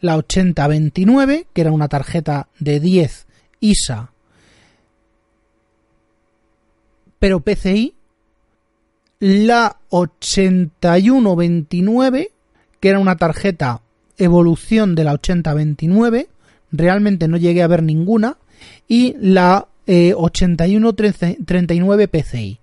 la 0.00 0.16
8029, 0.16 1.46
que 1.52 1.60
era 1.60 1.72
una 1.72 1.88
tarjeta 1.88 2.48
de 2.58 2.80
10 2.80 3.26
ISA, 3.60 4.12
pero 7.18 7.40
PCI, 7.40 7.94
la 9.18 9.78
8129, 9.88 12.30
que 12.80 12.88
era 12.88 13.00
una 13.00 13.16
tarjeta 13.16 13.82
evolución 14.16 14.94
de 14.94 15.02
la 15.04 15.12
8029, 15.14 16.28
realmente 16.70 17.28
no 17.28 17.36
llegué 17.36 17.62
a 17.62 17.68
ver 17.68 17.82
ninguna, 17.82 18.38
y 18.86 19.16
la 19.20 19.66
8139 19.86 22.04
eh, 22.04 22.08
PCI. 22.08 22.58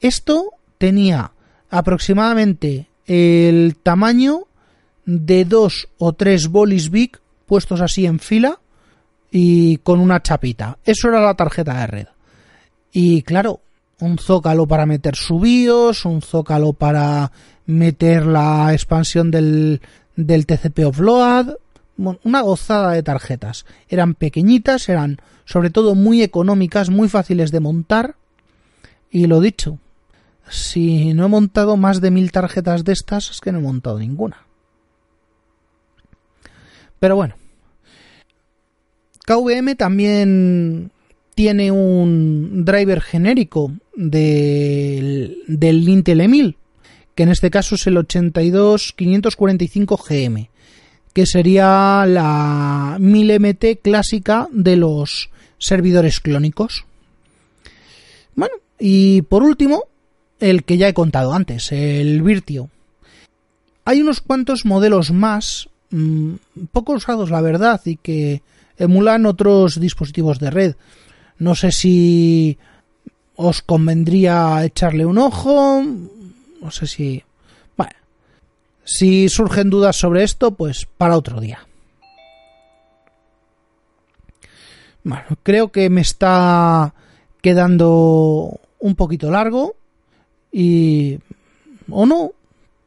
Esto 0.00 0.50
tenía 0.78 1.32
aproximadamente 1.70 2.88
el 3.06 3.76
tamaño 3.82 4.46
de 5.04 5.44
dos 5.44 5.88
o 5.98 6.12
tres 6.12 6.48
bolis 6.48 6.90
big 6.90 7.18
puestos 7.46 7.80
así 7.80 8.06
en 8.06 8.18
fila 8.18 8.58
y 9.30 9.78
con 9.78 10.00
una 10.00 10.22
chapita. 10.22 10.78
Eso 10.84 11.08
era 11.08 11.20
la 11.20 11.34
tarjeta 11.34 11.80
de 11.80 11.86
red. 11.86 12.06
Y 12.92 13.22
claro, 13.22 13.60
un 14.00 14.18
zócalo 14.18 14.66
para 14.66 14.86
meter 14.86 15.14
su 15.14 15.38
BIOS, 15.38 16.04
un 16.04 16.22
zócalo 16.22 16.72
para 16.72 17.30
meter 17.66 18.26
la 18.26 18.72
expansión 18.72 19.30
del, 19.30 19.80
del 20.16 20.46
TCP 20.46 20.86
offload, 20.86 21.54
una 21.96 22.42
gozada 22.42 22.92
de 22.92 23.02
tarjetas. 23.02 23.66
Eran 23.88 24.14
pequeñitas, 24.14 24.88
eran 24.88 25.18
sobre 25.44 25.70
todo 25.70 25.94
muy 25.94 26.22
económicas, 26.22 26.90
muy 26.90 27.08
fáciles 27.08 27.50
de 27.50 27.60
montar. 27.60 28.16
Y 29.10 29.26
lo 29.26 29.40
dicho, 29.40 29.78
si 30.48 31.14
no 31.14 31.26
he 31.26 31.28
montado 31.28 31.76
más 31.76 32.00
de 32.00 32.10
mil 32.10 32.32
tarjetas 32.32 32.84
de 32.84 32.92
estas, 32.92 33.30
es 33.30 33.40
que 33.40 33.52
no 33.52 33.58
he 33.58 33.62
montado 33.62 33.98
ninguna. 33.98 34.46
Pero 36.98 37.16
bueno. 37.16 37.34
KVM 39.26 39.74
también 39.76 40.92
tiene 41.34 41.72
un 41.72 42.64
driver 42.64 43.00
genérico 43.00 43.72
del, 43.96 45.38
del 45.48 45.88
Intel 45.88 46.20
E1000 46.20 46.56
que 47.16 47.24
en 47.24 47.30
este 47.30 47.50
caso 47.50 47.74
es 47.74 47.84
el 47.88 47.96
82545 47.96 49.96
GM, 49.96 50.48
que 51.16 51.24
sería 51.24 52.04
la 52.06 52.98
1000MT 53.00 53.80
clásica 53.80 54.48
de 54.52 54.76
los 54.76 55.30
servidores 55.56 56.20
clónicos. 56.20 56.84
Bueno, 58.34 58.54
y 58.78 59.22
por 59.22 59.42
último, 59.42 59.84
el 60.40 60.64
que 60.64 60.76
ya 60.76 60.88
he 60.88 60.92
contado 60.92 61.32
antes, 61.32 61.72
el 61.72 62.20
Virtio. 62.20 62.68
Hay 63.86 64.02
unos 64.02 64.20
cuantos 64.20 64.66
modelos 64.66 65.10
más, 65.10 65.70
mmm, 65.88 66.34
poco 66.70 66.92
usados 66.92 67.30
la 67.30 67.40
verdad, 67.40 67.80
y 67.86 67.96
que 67.96 68.42
emulan 68.76 69.24
otros 69.24 69.80
dispositivos 69.80 70.38
de 70.38 70.50
red. 70.50 70.74
No 71.38 71.54
sé 71.54 71.72
si 71.72 72.58
os 73.36 73.62
convendría 73.62 74.62
echarle 74.66 75.06
un 75.06 75.16
ojo, 75.16 75.82
no 76.60 76.70
sé 76.70 76.86
si... 76.86 77.22
Si 78.86 79.28
surgen 79.28 79.68
dudas 79.68 79.96
sobre 79.96 80.22
esto, 80.22 80.52
pues 80.52 80.86
para 80.96 81.16
otro 81.16 81.40
día. 81.40 81.66
Bueno, 85.02 85.24
creo 85.42 85.72
que 85.72 85.90
me 85.90 86.00
está 86.00 86.94
quedando 87.42 88.60
un 88.78 88.94
poquito 88.94 89.30
largo 89.30 89.74
y 90.52 91.18
o 91.90 92.06
no, 92.06 92.32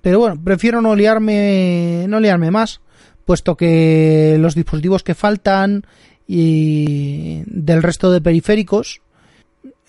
pero 0.01 0.19
bueno, 0.19 0.41
prefiero 0.41 0.81
no 0.81 0.95
liarme 0.95 2.05
no 2.07 2.19
liarme 2.19 2.49
más, 2.49 2.79
puesto 3.25 3.55
que 3.55 4.38
los 4.39 4.55
dispositivos 4.55 5.03
que 5.03 5.15
faltan 5.15 5.85
y 6.27 7.43
del 7.45 7.83
resto 7.83 8.12
de 8.12 8.21
periféricos 8.21 9.01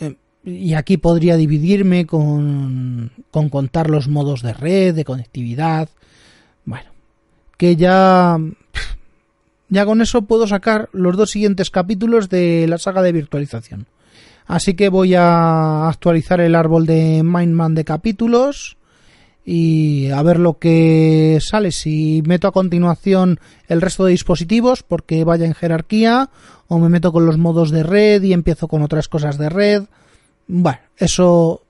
eh, 0.00 0.14
y 0.44 0.74
aquí 0.74 0.96
podría 0.96 1.36
dividirme 1.36 2.06
con, 2.06 3.12
con 3.30 3.48
contar 3.48 3.90
los 3.90 4.08
modos 4.08 4.42
de 4.42 4.52
red, 4.52 4.94
de 4.94 5.04
conectividad. 5.04 5.88
Bueno, 6.64 6.90
que 7.56 7.76
ya 7.76 8.38
ya 9.70 9.86
con 9.86 10.02
eso 10.02 10.22
puedo 10.22 10.48
sacar 10.48 10.88
los 10.92 11.16
dos 11.16 11.30
siguientes 11.30 11.70
capítulos 11.70 12.28
de 12.28 12.66
la 12.68 12.76
saga 12.78 13.02
de 13.02 13.12
virtualización. 13.12 13.86
Así 14.46 14.74
que 14.74 14.88
voy 14.88 15.14
a 15.14 15.88
actualizar 15.88 16.40
el 16.40 16.56
árbol 16.56 16.86
de 16.86 17.22
Mindman 17.22 17.76
de 17.76 17.84
capítulos 17.84 18.76
y 19.44 20.10
a 20.10 20.22
ver 20.22 20.40
lo 20.40 20.58
que 20.58 21.38
sale. 21.40 21.70
Si 21.70 22.20
meto 22.26 22.48
a 22.48 22.52
continuación 22.52 23.38
el 23.68 23.80
resto 23.80 24.04
de 24.04 24.10
dispositivos 24.10 24.82
porque 24.82 25.22
vaya 25.22 25.46
en 25.46 25.54
jerarquía 25.54 26.30
o 26.66 26.80
me 26.80 26.88
meto 26.88 27.12
con 27.12 27.24
los 27.24 27.38
modos 27.38 27.70
de 27.70 27.84
red 27.84 28.24
y 28.24 28.32
empiezo 28.32 28.66
con 28.66 28.82
otras 28.82 29.06
cosas 29.06 29.38
de 29.38 29.50
red. 29.50 29.84
Bueno, 30.52 30.80
eso 30.96 31.64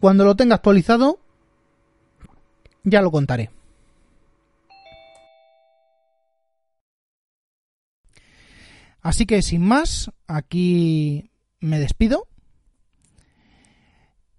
cuando 0.00 0.24
lo 0.24 0.34
tenga 0.34 0.56
actualizado 0.56 1.20
ya 2.82 3.00
lo 3.00 3.12
contaré. 3.12 3.50
Así 9.02 9.24
que 9.24 9.40
sin 9.40 9.62
más, 9.62 10.10
aquí 10.26 11.30
me 11.60 11.78
despido. 11.78 12.26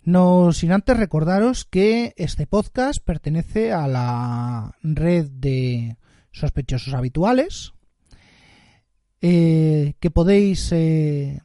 No 0.04 0.52
sin 0.52 0.74
antes 0.74 0.98
recordaros 0.98 1.64
que 1.64 2.14
este 2.18 2.48
podcast 2.48 3.02
pertenece 3.02 3.72
a 3.72 3.88
la 3.88 4.76
red 4.84 5.30
de 5.30 5.96
sospechosos 6.34 6.94
habituales, 6.94 7.72
eh, 9.22 9.94
que 10.02 10.12
podéis 10.12 10.70
eh, 10.74 11.42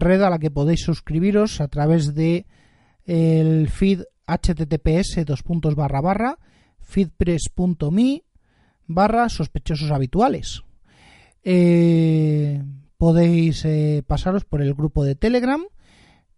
red 0.00 0.22
a 0.22 0.30
la 0.30 0.38
que 0.38 0.50
podéis 0.50 0.82
suscribiros 0.82 1.60
a 1.60 1.68
través 1.68 2.14
de 2.14 2.46
el 3.04 3.68
feed 3.68 4.02
https 4.26 5.24
dos 5.24 5.42
puntos 5.42 5.74
barra 5.74 6.00
barra 6.00 6.38
feedpress.me 6.80 8.24
barra 8.86 9.28
sospechosos 9.28 9.90
habituales. 9.90 10.62
Eh, 11.42 12.62
podéis 12.96 13.64
eh, 13.64 14.02
pasaros 14.06 14.44
por 14.44 14.62
el 14.62 14.74
grupo 14.74 15.04
de 15.04 15.14
Telegram 15.14 15.62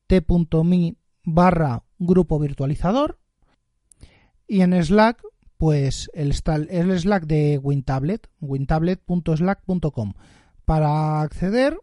t.me 0.07 0.97
barra 1.25 1.85
grupo 1.99 2.39
virtualizador 2.39 3.19
y 4.47 4.63
en 4.63 4.83
Slack 4.83 5.23
pues 5.57 6.11
el, 6.15 6.35
el 6.71 6.99
Slack 6.99 7.27
de 7.27 7.59
WinTablet 7.59 8.29
wintablet.slack.com 8.41 10.15
para 10.65 11.21
acceder 11.21 11.79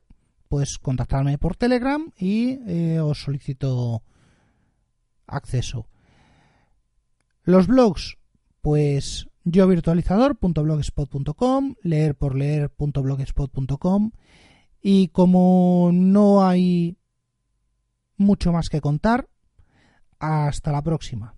pues 0.56 0.78
contactarme 0.78 1.38
por 1.38 1.58
Telegram 1.58 2.14
y 2.18 2.60
eh, 2.66 3.02
os 3.02 3.22
solicito 3.22 4.04
acceso 5.28 5.90
los 7.44 7.68
blogs 7.68 8.18
pues 8.62 9.28
yo 9.44 9.68
virtualizador.blogspot.com, 9.68 11.76
leer 11.84 12.16
por 12.16 12.38
leer.blogspot.com 12.38 14.12
y 14.82 15.10
como 15.10 15.90
no 15.92 16.48
hay 16.48 16.96
mucho 18.16 18.54
más 18.54 18.70
que 18.70 18.80
contar, 18.80 19.28
hasta 20.20 20.72
la 20.72 20.82
próxima. 20.82 21.35